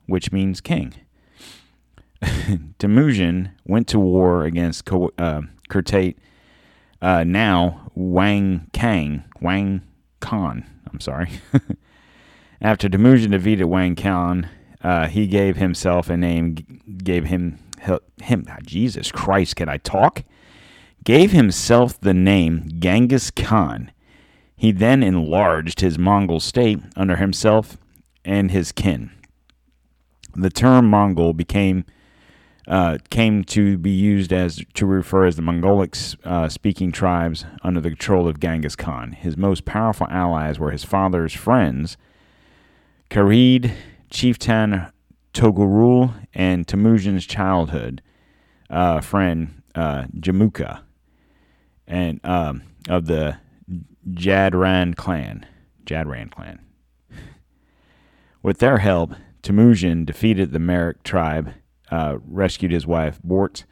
[0.07, 0.93] which means king.
[2.81, 6.17] Temujin went to war against uh, Kurtate,
[7.01, 9.83] uh, now Wang Kang, Wang
[10.19, 10.69] Khan.
[10.93, 11.31] I'm sorry.
[12.61, 14.49] After Temujin defeated Wang Khan,
[14.83, 16.57] uh, he gave himself a name,
[17.05, 17.61] gave him
[18.21, 18.49] him.
[18.65, 20.25] Jesus Christ, can I talk?
[21.05, 23.93] Gave himself the name Genghis Khan.
[24.57, 27.77] He then enlarged his Mongol state under himself
[28.25, 29.11] and his kin.
[30.35, 31.85] The term Mongol became
[32.67, 37.79] uh, came to be used as to refer as the Mongolic uh, speaking tribes under
[37.79, 39.13] the control of Genghis Khan.
[39.13, 41.99] His most powerful allies were his father's friends,
[43.11, 43.73] Kharid,
[44.09, 44.87] chieftain
[45.35, 48.01] Togurul, and Temujin's childhood
[48.71, 50.81] uh, friend uh, Jamuka,
[51.87, 53.37] and um, of the
[54.11, 55.47] Jadran clan.
[55.85, 56.61] Jadran clan.
[58.43, 61.55] With their help, Temujin defeated the Merek tribe
[61.91, 63.65] uh, rescued his wife Bort,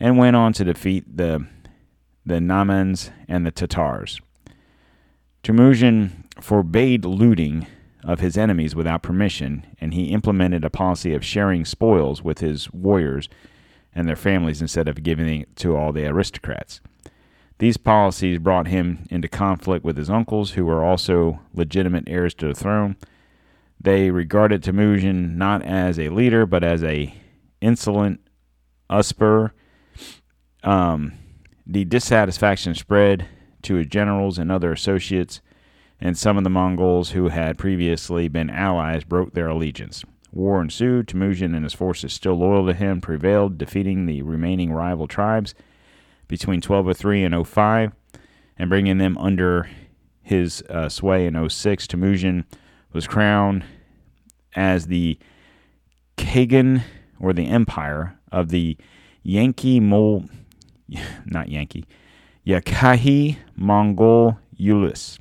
[0.00, 1.46] and went on to defeat the
[2.26, 4.20] the Namans and the Tatars.
[5.42, 7.66] Temujin forbade looting
[8.02, 12.72] of his enemies without permission, and he implemented a policy of sharing spoils with his
[12.72, 13.28] warriors
[13.94, 16.80] and their families instead of giving it to all the aristocrats.
[17.64, 22.48] These policies brought him into conflict with his uncles, who were also legitimate heirs to
[22.48, 22.96] the throne.
[23.80, 27.14] They regarded Temujin not as a leader, but as a
[27.62, 28.20] insolent
[28.90, 29.52] Usper.
[30.62, 31.14] Um,
[31.66, 33.28] the dissatisfaction spread
[33.62, 35.40] to his generals and other associates,
[35.98, 40.04] and some of the Mongols who had previously been allies broke their allegiance.
[40.32, 41.08] War ensued.
[41.08, 45.54] Temujin and his forces, still loyal to him, prevailed, defeating the remaining rival tribes
[46.28, 47.92] between 1203 and 05
[48.58, 49.68] and bringing them under
[50.22, 51.86] his uh, sway in 06.
[51.86, 52.44] Temujin
[52.92, 53.64] was crowned
[54.54, 55.18] as the
[56.16, 56.82] Kagan
[57.20, 58.76] or the empire of the
[59.22, 60.24] Yankee Mol,
[61.26, 61.84] not Yankee,
[62.46, 65.18] Yakahi Mongol Ulus,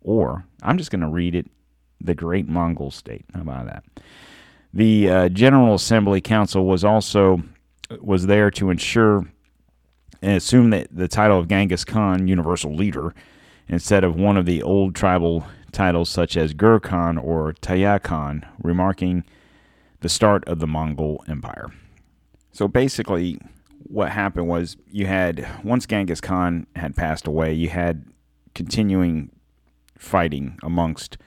[0.00, 1.46] or I'm just going to read it,
[2.00, 3.24] the Great Mongol State.
[3.34, 3.84] How about that?
[4.72, 7.42] The uh, General Assembly Council was also
[8.00, 9.24] was there to ensure
[10.24, 13.14] and assume that the title of Genghis Khan, universal leader,
[13.68, 18.46] instead of one of the old tribal titles such as Gur Khan or Taya Khan,
[18.62, 19.24] remarking
[20.00, 21.70] the start of the Mongol Empire.
[22.52, 23.38] So basically,
[23.82, 28.06] what happened was you had, once Genghis Khan had passed away, you had
[28.54, 29.30] continuing
[29.98, 31.18] fighting amongst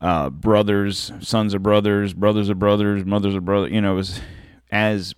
[0.00, 3.72] uh, brothers, sons of brothers, brothers of brothers, mothers of brothers.
[3.72, 4.20] You know, it was
[4.70, 5.14] as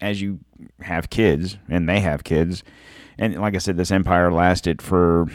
[0.00, 0.40] as you
[0.80, 2.62] have kids and they have kids,
[3.18, 5.26] and like I said, this empire lasted for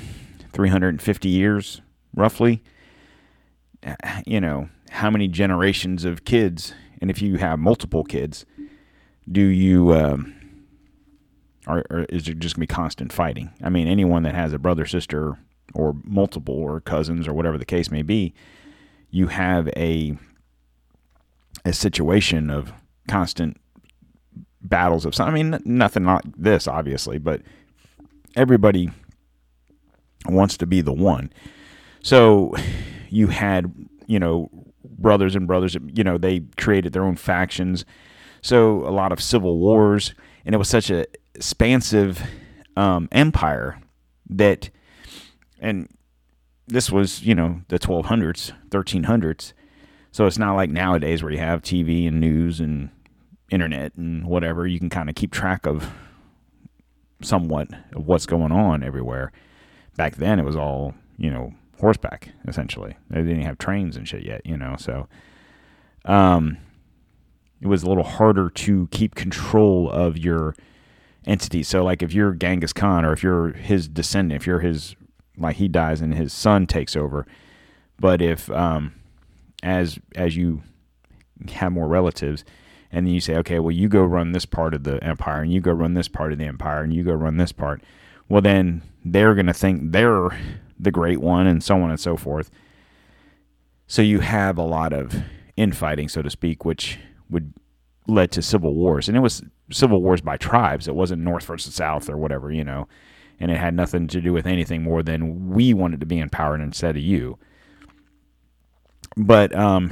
[0.53, 1.81] 350 years,
[2.15, 2.63] roughly.
[4.25, 8.45] You know, how many generations of kids, and if you have multiple kids,
[9.31, 10.35] do you, um,
[11.65, 13.51] or, or is it just gonna be constant fighting?
[13.63, 15.39] I mean, anyone that has a brother, sister,
[15.73, 18.33] or multiple, or cousins, or whatever the case may be,
[19.09, 20.17] you have a
[21.65, 22.73] a situation of
[23.07, 23.57] constant
[24.63, 25.27] battles of some.
[25.27, 27.41] I mean, nothing like this, obviously, but
[28.35, 28.89] everybody
[30.25, 31.31] wants to be the one.
[32.01, 32.53] So
[33.09, 33.73] you had,
[34.07, 34.49] you know,
[34.83, 35.75] brothers and brothers.
[35.93, 37.85] You know, they created their own factions.
[38.41, 40.13] So a lot of civil wars,
[40.45, 42.21] and it was such a expansive
[42.75, 43.79] um, empire
[44.29, 44.69] that,
[45.59, 45.87] and
[46.67, 49.53] this was you know the 1200s, 1300s.
[50.11, 52.89] So it's not like nowadays where you have TV and news and
[53.51, 54.65] internet and whatever.
[54.65, 55.91] You can kind of keep track of
[57.21, 59.31] somewhat of what's going on everywhere.
[59.97, 62.95] Back then, it was all you know horseback essentially.
[63.09, 64.75] They didn't have trains and shit yet, you know.
[64.79, 65.07] So,
[66.05, 66.57] um,
[67.59, 70.55] it was a little harder to keep control of your
[71.25, 71.63] entity.
[71.63, 74.95] So, like if you're Genghis Khan or if you're his descendant, if you're his
[75.37, 77.25] like he dies and his son takes over.
[77.99, 78.93] But if um,
[79.63, 80.63] as as you
[81.53, 82.43] have more relatives,
[82.91, 85.53] and then you say, okay, well, you go run this part of the empire, and
[85.53, 87.81] you go run this part of the empire, and you go run this part.
[88.27, 90.29] Well, then they're going to think they're
[90.79, 92.51] the great one, and so on and so forth.
[93.87, 95.15] So you have a lot of
[95.57, 96.99] infighting, so to speak, which
[97.29, 97.53] would
[98.07, 100.87] led to civil wars, and it was civil wars by tribes.
[100.87, 102.87] It wasn't North versus South or whatever, you know,
[103.39, 106.29] and it had nothing to do with anything more than we wanted to be in
[106.29, 107.37] power instead of you.
[109.15, 109.91] But um,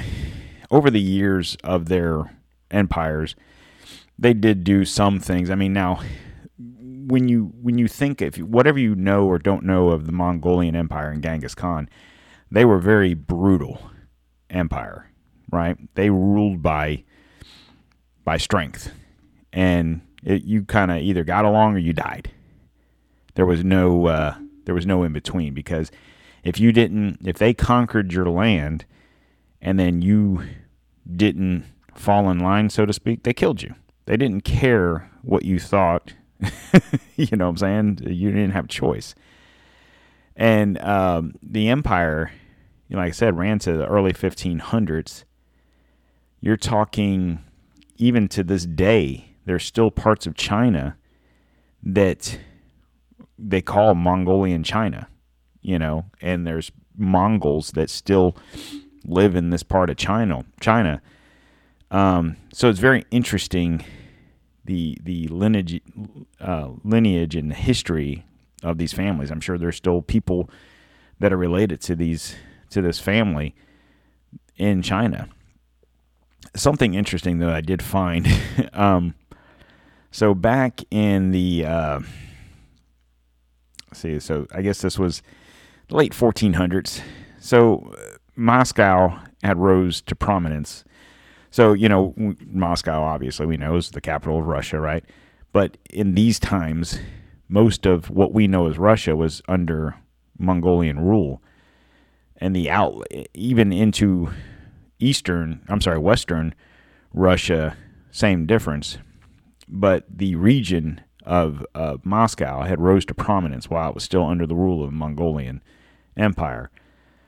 [0.72, 2.24] over the years of their
[2.72, 3.36] empires,
[4.18, 5.50] they did do some things.
[5.50, 6.00] I mean, now
[6.58, 10.76] when you when you think if whatever you know or don't know of the Mongolian
[10.76, 11.90] Empire and Genghis Khan,
[12.52, 13.92] they were very brutal
[14.50, 15.10] empire,
[15.52, 15.78] right?
[15.96, 17.04] They ruled by
[18.24, 18.92] by strength,
[19.52, 22.32] and it, you kind of either got along or you died.
[23.36, 25.92] There was no uh, there was no in between because
[26.44, 28.86] if you didn't if they conquered your land
[29.62, 30.44] and then you
[31.12, 31.66] didn't
[32.00, 33.76] fall in line, so to speak, they killed you.
[34.06, 36.14] They didn't care what you thought.
[37.16, 38.00] you know what I'm saying?
[38.08, 39.14] You didn't have a choice.
[40.36, 42.32] And um, the empire,
[42.90, 45.26] like I said, ran to the early 1500s.
[46.40, 47.44] You're talking,
[47.98, 50.96] even to this day, there's still parts of China
[51.84, 52.40] that
[53.38, 55.10] they call Mongolian China,
[55.62, 58.36] you know, and there's Mongols that still
[59.06, 60.46] live in this part of China.
[60.62, 61.02] China.
[61.92, 63.84] Um, so it's very interesting
[64.66, 65.82] the the lineage
[66.40, 68.26] uh, lineage and history
[68.64, 69.32] of these families.
[69.32, 70.50] I'm sure there's still people
[71.20, 72.36] that are related to these
[72.70, 73.56] to this family
[74.58, 75.28] in China.
[76.56, 78.28] Something interesting that I did find.
[78.74, 79.16] um,
[80.12, 82.00] so back in the uh,
[83.94, 85.22] see, so I guess this was
[85.88, 87.02] the late 1400s.
[87.40, 90.84] So uh, Moscow had rose to prominence.
[91.52, 92.14] So, you know,
[92.46, 95.04] Moscow, obviously, we know is the capital of Russia, right?
[95.52, 97.00] But in these times,
[97.48, 99.96] most of what we know as Russia was under
[100.38, 101.42] Mongolian rule.
[102.38, 104.30] And the out, even into
[105.00, 106.54] Eastern, I'm sorry, Western
[107.14, 107.76] Russia,
[108.12, 109.00] same difference.
[109.68, 111.66] But the region of
[112.04, 115.62] Moscow had rose to prominence while it was still under the rule of the Mongolian
[116.16, 116.70] Empire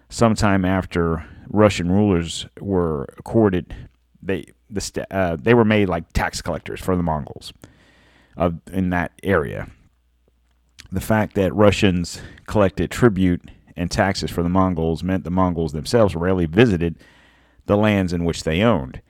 [0.09, 3.73] sometime after Russian rulers were accorded,
[4.21, 7.53] they the uh, they were made like tax collectors for the Mongols
[8.37, 9.67] of in that area.
[10.91, 16.15] The fact that Russians collected tribute and taxes for the Mongols meant the Mongols themselves
[16.15, 16.97] rarely visited
[17.65, 19.01] the lands in which they owned.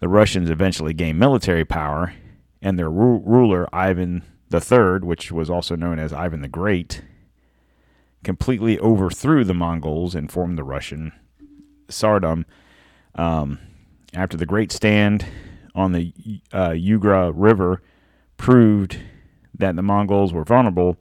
[0.00, 2.14] The Russians eventually gained military power,
[2.62, 7.02] and their ru- ruler Ivan III, which was also known as Ivan the Great,
[8.24, 11.12] completely overthrew the Mongols and formed the Russian
[11.88, 12.44] Tsardom.
[13.14, 13.58] Um,
[14.14, 15.26] after the Great Stand
[15.74, 16.12] on the
[16.52, 17.82] uh, Ugra River
[18.36, 18.98] proved
[19.58, 20.96] that the Mongols were vulnerable,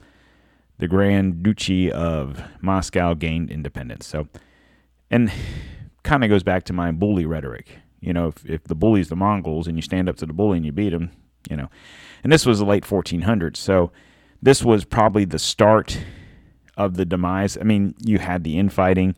[0.78, 4.08] the Grand Duchy of Moscow gained independence.
[4.08, 4.28] So,
[5.10, 5.32] and
[6.04, 7.80] kind of goes back to my bully rhetoric.
[8.00, 10.58] You know, if, if the bully's the Mongols and you stand up to the bully
[10.58, 11.12] and you beat him,
[11.50, 11.70] you know.
[12.24, 13.58] And this was the late 1400s.
[13.58, 13.92] So,
[14.42, 16.00] this was probably the start
[16.76, 17.58] of the demise.
[17.58, 19.16] I mean, you had the infighting,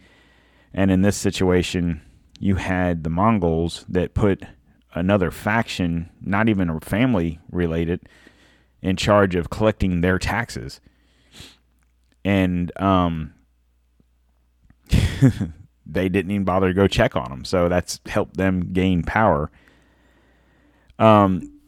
[0.74, 2.01] and in this situation,
[2.39, 4.43] you had the Mongols that put
[4.93, 8.07] another faction, not even a family related,
[8.81, 10.79] in charge of collecting their taxes.
[12.23, 13.33] And um,
[15.85, 17.43] they didn't even bother to go check on them.
[17.43, 19.51] So that's helped them gain power.
[20.97, 21.59] Um,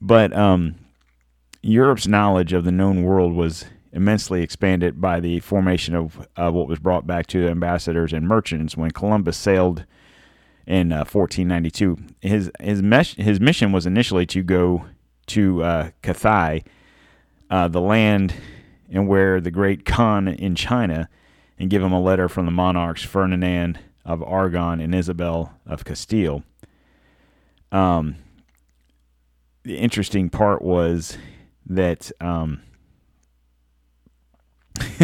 [0.00, 0.76] but um,
[1.60, 6.68] Europe's knowledge of the known world was immensely expanded by the formation of uh, what
[6.68, 9.84] was brought back to the ambassadors and merchants when Columbus sailed
[10.66, 11.98] in uh, 1492.
[12.20, 14.86] His his mesh, his mission was initially to go
[15.26, 16.64] to uh, Cathay,
[17.50, 18.34] uh, the land
[18.90, 21.08] and where the great Khan in China,
[21.58, 26.42] and give him a letter from the monarchs Ferdinand of Aragon and Isabel of Castile.
[27.70, 28.16] Um,
[29.62, 31.16] the interesting part was
[31.66, 32.62] that um,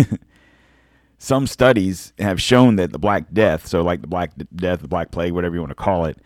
[1.18, 5.11] some studies have shown that the Black Death, so like the Black Death, the Black
[5.11, 6.18] Plague, whatever you want to call it,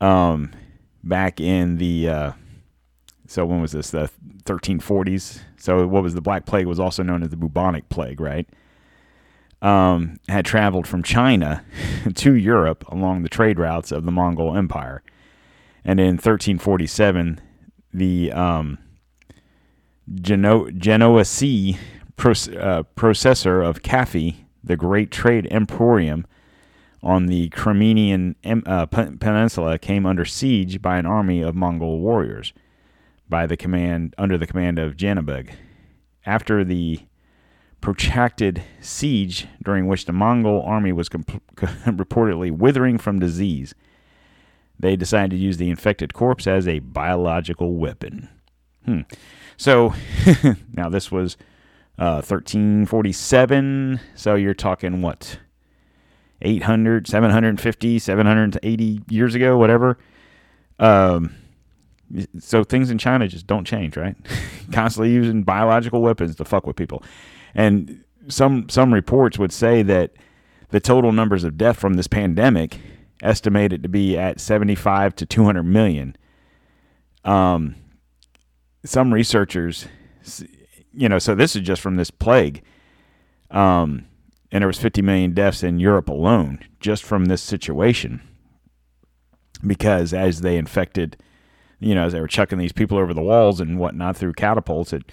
[0.00, 0.52] um,
[1.02, 2.32] back in the uh,
[3.26, 4.10] so when was this the
[4.44, 5.40] 1340s?
[5.56, 8.48] So what was the Black Plague was also known as the bubonic plague, right?
[9.62, 11.64] Um, had traveled from China
[12.14, 15.02] to Europe along the trade routes of the Mongol Empire,
[15.84, 17.40] and in 1347,
[17.92, 18.78] the um,
[20.14, 20.70] Geno-
[22.18, 26.26] uh, processor of Caffa, the great trade emporium
[27.02, 32.52] on the Crimean uh, Peninsula, came under siege by an army of Mongol warriors,
[33.28, 35.50] by the command under the command of Janabeg.
[36.24, 37.00] After the
[37.80, 43.74] protracted siege, during which the Mongol army was comp- reportedly withering from disease,
[44.78, 48.28] they decided to use the infected corpse as a biological weapon.
[48.84, 49.00] Hmm.
[49.56, 49.94] So
[50.72, 51.36] now this was
[51.98, 54.00] uh, 1347.
[54.14, 55.38] So you're talking what?
[56.42, 59.98] 800, 750, 780 years ago, whatever.
[60.78, 61.34] Um,
[62.38, 64.16] so things in China just don't change, right?
[64.72, 67.02] Constantly using biological weapons to fuck with people.
[67.54, 70.12] And some some reports would say that
[70.70, 72.78] the total numbers of death from this pandemic
[73.22, 76.16] estimated to be at 75 to 200 million.
[77.24, 77.76] Um,
[78.84, 79.86] some researchers
[80.96, 82.62] you know, so this is just from this plague.
[83.50, 84.06] Um,
[84.50, 88.22] and there was 50 million deaths in Europe alone just from this situation.
[89.66, 91.16] Because as they infected,
[91.78, 94.92] you know, as they were chucking these people over the walls and whatnot through catapults,
[94.92, 95.12] it,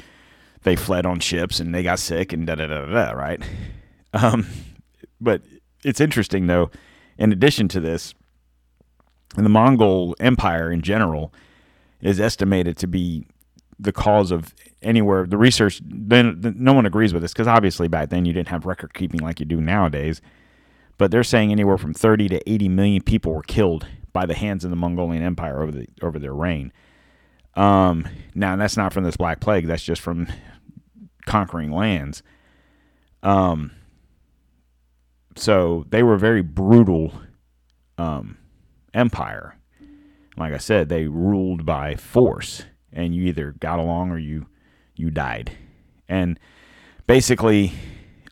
[0.64, 3.42] they fled on ships and they got sick and da da da da, right?
[4.14, 4.48] Um,
[5.20, 5.42] but
[5.84, 6.70] it's interesting though.
[7.18, 8.14] In addition to this,
[9.36, 11.34] the Mongol Empire in general
[12.00, 13.26] is estimated to be
[13.84, 18.10] the cause of anywhere the research then no one agrees with this because obviously back
[18.10, 20.22] then you didn't have record keeping like you do nowadays.
[20.98, 24.64] But they're saying anywhere from 30 to 80 million people were killed by the hands
[24.64, 26.72] of the Mongolian Empire over the over their reign.
[27.56, 30.28] Um, now that's not from this black plague that's just from
[31.26, 32.24] conquering lands.
[33.22, 33.72] Um,
[35.36, 37.14] so they were a very brutal
[37.98, 38.38] um,
[38.94, 39.56] empire.
[40.38, 42.64] Like I said they ruled by force
[42.94, 44.48] and you either got along or you
[44.96, 45.52] you died.
[46.08, 46.40] And
[47.08, 47.74] basically,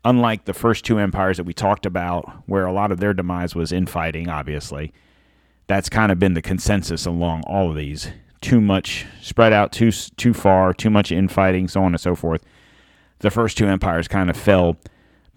[0.05, 3.55] unlike the first two empires that we talked about, where a lot of their demise
[3.55, 4.93] was infighting, obviously,
[5.67, 8.09] that's kind of been the consensus along all of these.
[8.41, 12.43] Too much spread out too too far, too much infighting, so on and so forth.
[13.19, 14.77] The first two empires kind of fell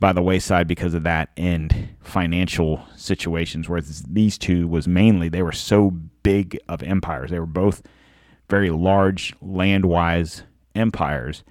[0.01, 3.69] by the wayside because of that and financial situations.
[3.69, 5.91] Whereas these two was mainly they were so
[6.23, 7.31] big of empires.
[7.31, 7.83] They were both
[8.49, 10.43] very large land wise
[10.75, 11.45] empires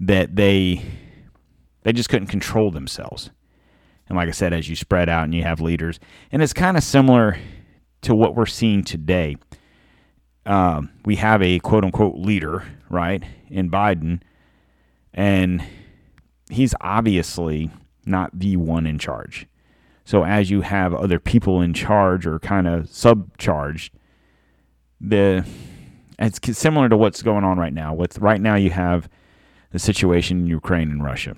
[0.00, 0.84] that they
[1.82, 3.30] they just couldn't control themselves.
[4.08, 6.00] And like I said, as you spread out and you have leaders,
[6.32, 7.38] and it's kind of similar
[8.02, 9.36] to what we're seeing today.
[10.46, 14.22] Um, we have a quote unquote leader, right, in Biden,
[15.12, 15.62] and
[16.50, 17.70] he's obviously
[18.06, 19.46] not the one in charge.
[20.04, 23.90] So as you have other people in charge or kind of subcharged,
[25.00, 25.46] the
[26.18, 27.94] it's similar to what's going on right now.
[27.94, 29.08] With right now, you have
[29.72, 31.36] the situation in Ukraine and Russia.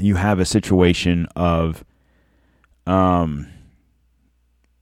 [0.00, 1.84] You have a situation of
[2.86, 3.48] um,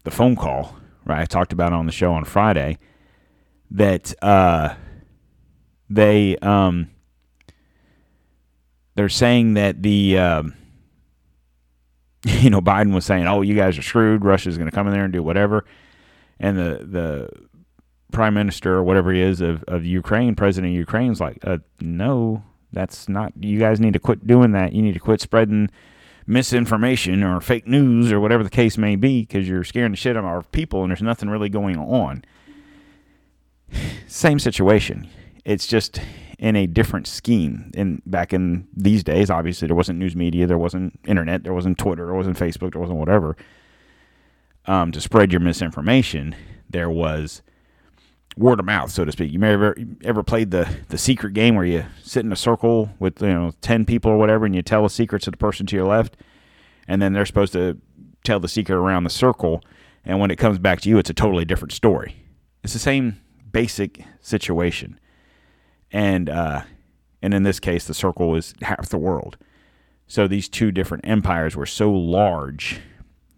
[0.04, 1.20] the phone call, right?
[1.20, 2.78] I talked about on the show on Friday
[3.70, 4.74] that uh,
[5.90, 6.90] they um,
[8.94, 10.54] they're saying that the um,
[12.24, 14.24] you know Biden was saying, "Oh, you guys are screwed.
[14.24, 15.66] Russia's going to come in there and do whatever,"
[16.40, 17.28] and the the
[18.12, 22.44] prime minister or whatever he is of, of Ukraine, president of Ukraine's like, uh, no,
[22.72, 24.72] that's not, you guys need to quit doing that.
[24.72, 25.70] You need to quit spreading
[26.26, 30.16] misinformation or fake news or whatever the case may be because you're scaring the shit
[30.16, 32.24] out of our people and there's nothing really going on.
[34.06, 35.08] Same situation.
[35.44, 36.00] It's just
[36.38, 37.70] in a different scheme.
[37.76, 41.78] And back in these days, obviously, there wasn't news media, there wasn't internet, there wasn't
[41.78, 43.36] Twitter, there wasn't Facebook, there wasn't whatever.
[44.66, 46.36] Um, to spread your misinformation,
[46.68, 47.42] there was
[48.36, 49.32] word of mouth, so to speak.
[49.32, 52.90] You may ever ever played the the secret game where you sit in a circle
[52.98, 55.66] with you know ten people or whatever, and you tell a secret to the person
[55.66, 56.16] to your left,
[56.88, 57.78] and then they're supposed to
[58.24, 59.62] tell the secret around the circle,
[60.04, 62.16] and when it comes back to you, it's a totally different story.
[62.62, 63.20] It's the same
[63.50, 64.98] basic situation,
[65.90, 66.62] and uh,
[67.20, 69.36] and in this case, the circle is half the world.
[70.06, 72.80] So these two different empires were so large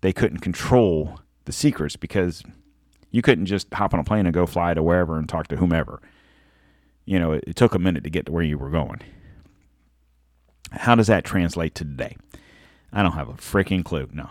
[0.01, 2.43] they couldn't control the secrets because
[3.15, 5.57] you couldn't just hop on a plane and go fly to wherever and talk to
[5.57, 6.03] whomever.
[7.05, 9.03] You know, it, it took a minute to get to where you were going.
[10.73, 12.17] How does that translate to today?
[12.93, 14.09] I don't have a freaking clue.
[14.12, 14.31] No.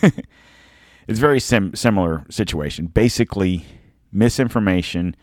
[1.08, 2.86] it's very sim- similar situation.
[2.86, 3.66] Basically,
[4.12, 5.16] misinformation.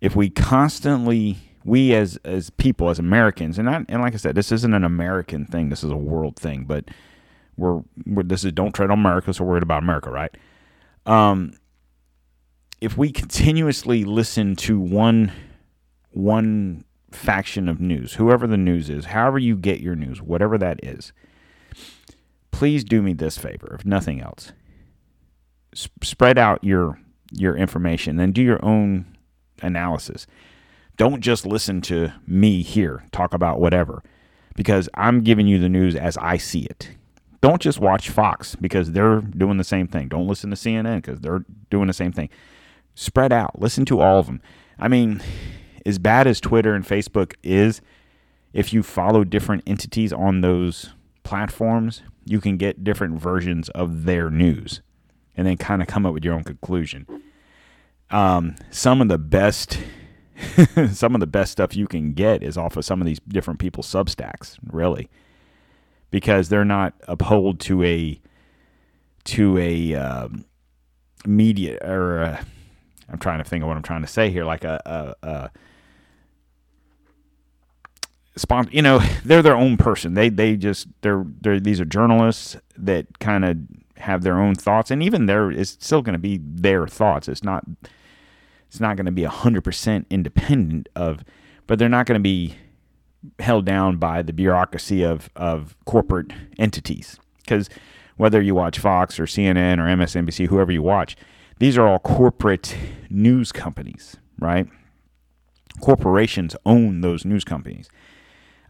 [0.00, 4.34] If we constantly, we as as people, as Americans, and I, and like I said,
[4.34, 5.68] this isn't an American thing.
[5.68, 6.64] This is a world thing.
[6.64, 6.86] But
[7.56, 10.36] we're, we're this is don't tread on America, so we're worried about America, right?
[11.06, 11.52] Um,
[12.80, 15.32] if we continuously listen to one
[16.12, 20.82] one faction of news, whoever the news is, however you get your news, whatever that
[20.84, 21.12] is,
[22.50, 24.52] please do me this favor, if nothing else.
[25.72, 26.98] S- spread out your
[27.32, 29.06] your information and do your own
[29.62, 30.26] analysis.
[30.96, 34.02] Don't just listen to me here talk about whatever
[34.54, 36.90] because I'm giving you the news as I see it.
[37.40, 40.08] Don't just watch Fox because they're doing the same thing.
[40.08, 42.30] Don't listen to CNN because they're doing the same thing.
[42.94, 43.60] Spread out.
[43.60, 44.40] Listen to all of them.
[44.78, 45.22] I mean,
[45.84, 47.80] as bad as Twitter and Facebook is,
[48.52, 50.92] if you follow different entities on those
[51.24, 54.80] platforms, you can get different versions of their news
[55.36, 57.06] and then kind of come up with your own conclusion.
[58.10, 59.78] Um, some of the best
[60.92, 63.60] some of the best stuff you can get is off of some of these different
[63.60, 65.08] people's substacks, really.
[66.10, 68.20] Because they're not uphold to a
[69.24, 70.44] to a um,
[71.26, 72.44] media or i
[73.12, 75.50] am trying to think of what I'm trying to say here, like a, a, a
[78.36, 80.14] sponsor, you know, they're their own person.
[80.14, 83.58] They they just they're they're these are journalists that kind of
[83.98, 87.28] have their own thoughts, and even there is still going to be their thoughts.
[87.28, 87.64] It's not
[88.66, 91.24] it's not going to be hundred percent independent of,
[91.66, 92.54] but they're not going to be
[93.38, 97.68] held down by the bureaucracy of of corporate entities because
[98.16, 101.16] whether you watch Fox or CNN or MSNBC, whoever you watch,
[101.58, 102.76] these are all corporate
[103.10, 104.66] news companies, right?
[105.80, 107.88] Corporations own those news companies.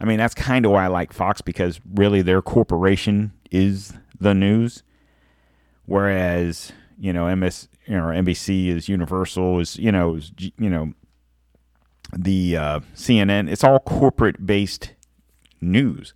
[0.00, 4.34] I mean, that's kind of why I like Fox because really their corporation is the
[4.34, 4.82] news,
[5.86, 10.92] whereas you know MS, you know NBC is Universal is you know is, you know
[12.12, 13.50] the uh, CNN.
[13.50, 14.92] It's all corporate based
[15.60, 16.14] news.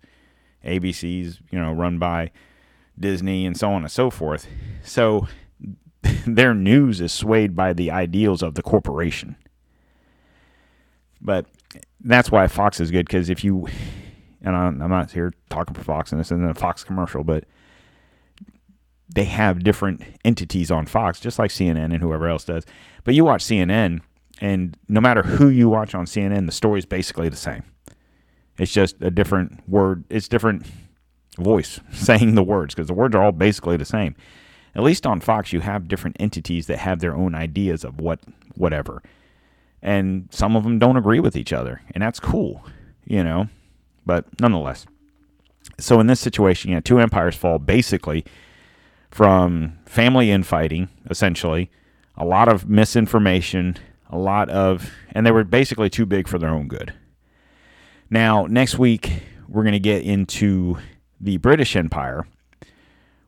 [0.65, 2.31] ABC's you know run by
[2.99, 4.47] Disney and so on and so forth.
[4.83, 5.27] So
[6.35, 9.35] their news is swayed by the ideals of the corporation.
[11.21, 11.45] But
[11.99, 13.67] that's why Fox is good because if you,
[14.41, 17.45] and I'm not here talking for Fox, and this isn't a Fox commercial, but
[19.13, 22.65] they have different entities on Fox, just like CNN and whoever else does.
[23.03, 24.01] But you watch CNN,
[24.39, 27.63] and no matter who you watch on CNN, the story is basically the same.
[28.57, 30.03] It's just a different word.
[30.09, 30.65] It's different
[31.37, 34.15] voice saying the words because the words are all basically the same.
[34.75, 38.19] At least on Fox, you have different entities that have their own ideas of what
[38.55, 39.01] whatever
[39.81, 42.63] and some of them don't agree with each other, and that's cool,
[43.05, 43.47] you know.
[44.05, 44.85] But nonetheless,
[45.77, 48.25] so in this situation, yeah, two empires fall basically
[49.11, 51.69] from family infighting, essentially,
[52.17, 53.77] a lot of misinformation,
[54.09, 56.93] a lot of, and they were basically too big for their own good.
[58.09, 60.77] Now, next week, we're going to get into
[61.21, 62.27] the British Empire,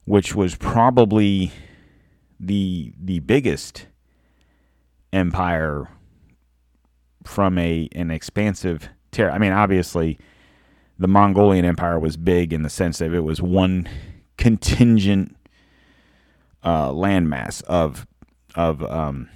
[0.05, 1.51] which was probably
[2.39, 3.87] the the biggest
[5.13, 5.87] empire
[7.23, 9.35] from a an expansive territory.
[9.35, 10.17] I mean, obviously,
[10.97, 13.87] the Mongolian Empire was big in the sense that it was one
[14.37, 15.35] contingent
[16.63, 18.07] uh, landmass of
[18.55, 19.29] of um,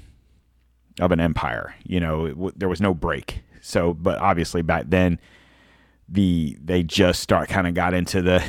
[0.99, 1.75] of an empire.
[1.83, 3.41] You know, w- there was no break.
[3.61, 5.19] So, but obviously back then,
[6.07, 8.43] the they just start kind of got into the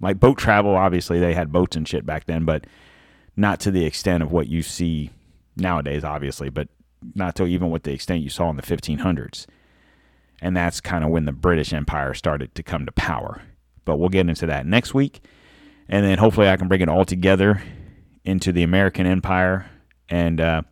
[0.00, 0.74] like boat travel.
[0.74, 2.66] Obviously, they had boats and shit back then, but
[3.36, 5.10] not to the extent of what you see
[5.56, 6.04] nowadays.
[6.04, 6.68] Obviously, but
[7.14, 9.46] not to even with the extent you saw in the 1500s.
[10.40, 13.42] And that's kind of when the British Empire started to come to power.
[13.84, 15.20] But we'll get into that next week.
[15.88, 17.62] And then hopefully I can bring it all together
[18.24, 19.66] into the American Empire.
[20.08, 20.62] And uh,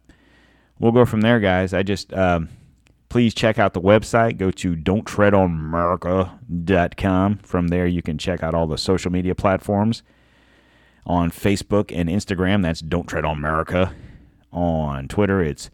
[0.79, 1.73] we'll go from there, guys.
[1.75, 2.49] I just, um,
[3.09, 4.39] please check out the website.
[4.39, 7.39] Go to don'ttreadonamerica.com.
[7.39, 10.03] From there, you can check out all the social media platforms
[11.07, 12.63] on Facebook and Instagram.
[12.63, 13.95] That's Don't Tread on America.
[14.53, 15.71] On Twitter, it's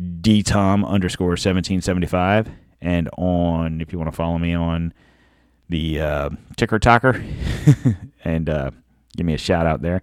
[0.00, 2.50] dtom underscore 1775.
[2.80, 4.92] And on, if you want to follow me on
[5.68, 7.24] the uh, Ticker Talker
[8.24, 8.70] and uh,
[9.16, 10.02] give me a shout out there.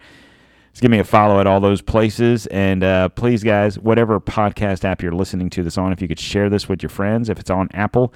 [0.81, 2.47] Give me a follow at all those places.
[2.47, 6.19] And uh, please, guys, whatever podcast app you're listening to this on, if you could
[6.19, 8.13] share this with your friends, if it's on Apple,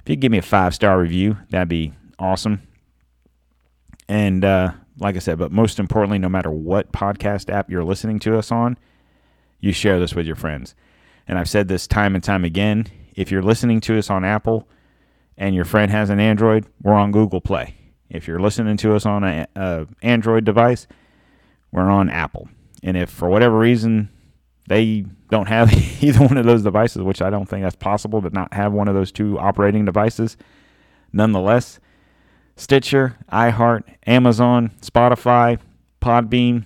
[0.00, 2.62] if you give me a five star review, that'd be awesome.
[4.08, 8.18] And uh, like I said, but most importantly, no matter what podcast app you're listening
[8.20, 8.78] to us on,
[9.60, 10.74] you share this with your friends.
[11.26, 12.86] And I've said this time and time again.
[13.14, 14.68] If you're listening to us on Apple
[15.36, 17.74] and your friend has an Android, we're on Google Play.
[18.08, 20.86] If you're listening to us on an Android device,
[21.76, 22.48] we're on Apple.
[22.82, 24.08] And if for whatever reason
[24.68, 25.72] they don't have
[26.02, 28.88] either one of those devices, which I don't think that's possible to not have one
[28.88, 30.36] of those two operating devices,
[31.12, 31.78] nonetheless,
[32.56, 35.58] Stitcher, iHeart, Amazon, Spotify,
[36.00, 36.64] Podbean,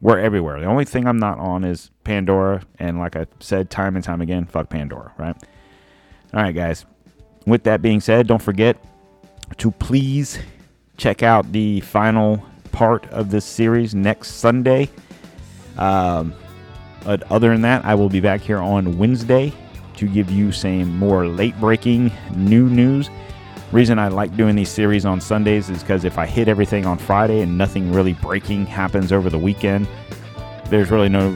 [0.00, 0.58] we're everywhere.
[0.60, 2.62] The only thing I'm not on is Pandora.
[2.78, 5.36] And like I said time and time again, fuck Pandora, right?
[6.32, 6.86] All right, guys.
[7.46, 8.82] With that being said, don't forget
[9.58, 10.38] to please
[10.96, 12.42] check out the final
[12.76, 14.90] part of this series next Sunday.
[15.78, 16.34] Um,
[17.04, 19.50] but other than that, I will be back here on Wednesday
[19.96, 23.08] to give you some more late breaking new news.
[23.72, 26.98] Reason I like doing these series on Sundays is because if I hit everything on
[26.98, 29.88] Friday and nothing really breaking happens over the weekend,
[30.68, 31.30] there's really no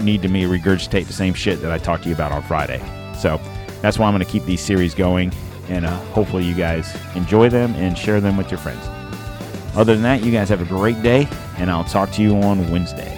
[0.00, 2.80] need to me regurgitate the same shit that I talked to you about on Friday.
[3.14, 3.38] So
[3.82, 5.34] that's why I'm going to keep these series going,
[5.68, 8.97] and uh, hopefully you guys enjoy them and share them with your friends.
[9.78, 12.68] Other than that, you guys have a great day, and I'll talk to you on
[12.68, 13.17] Wednesday.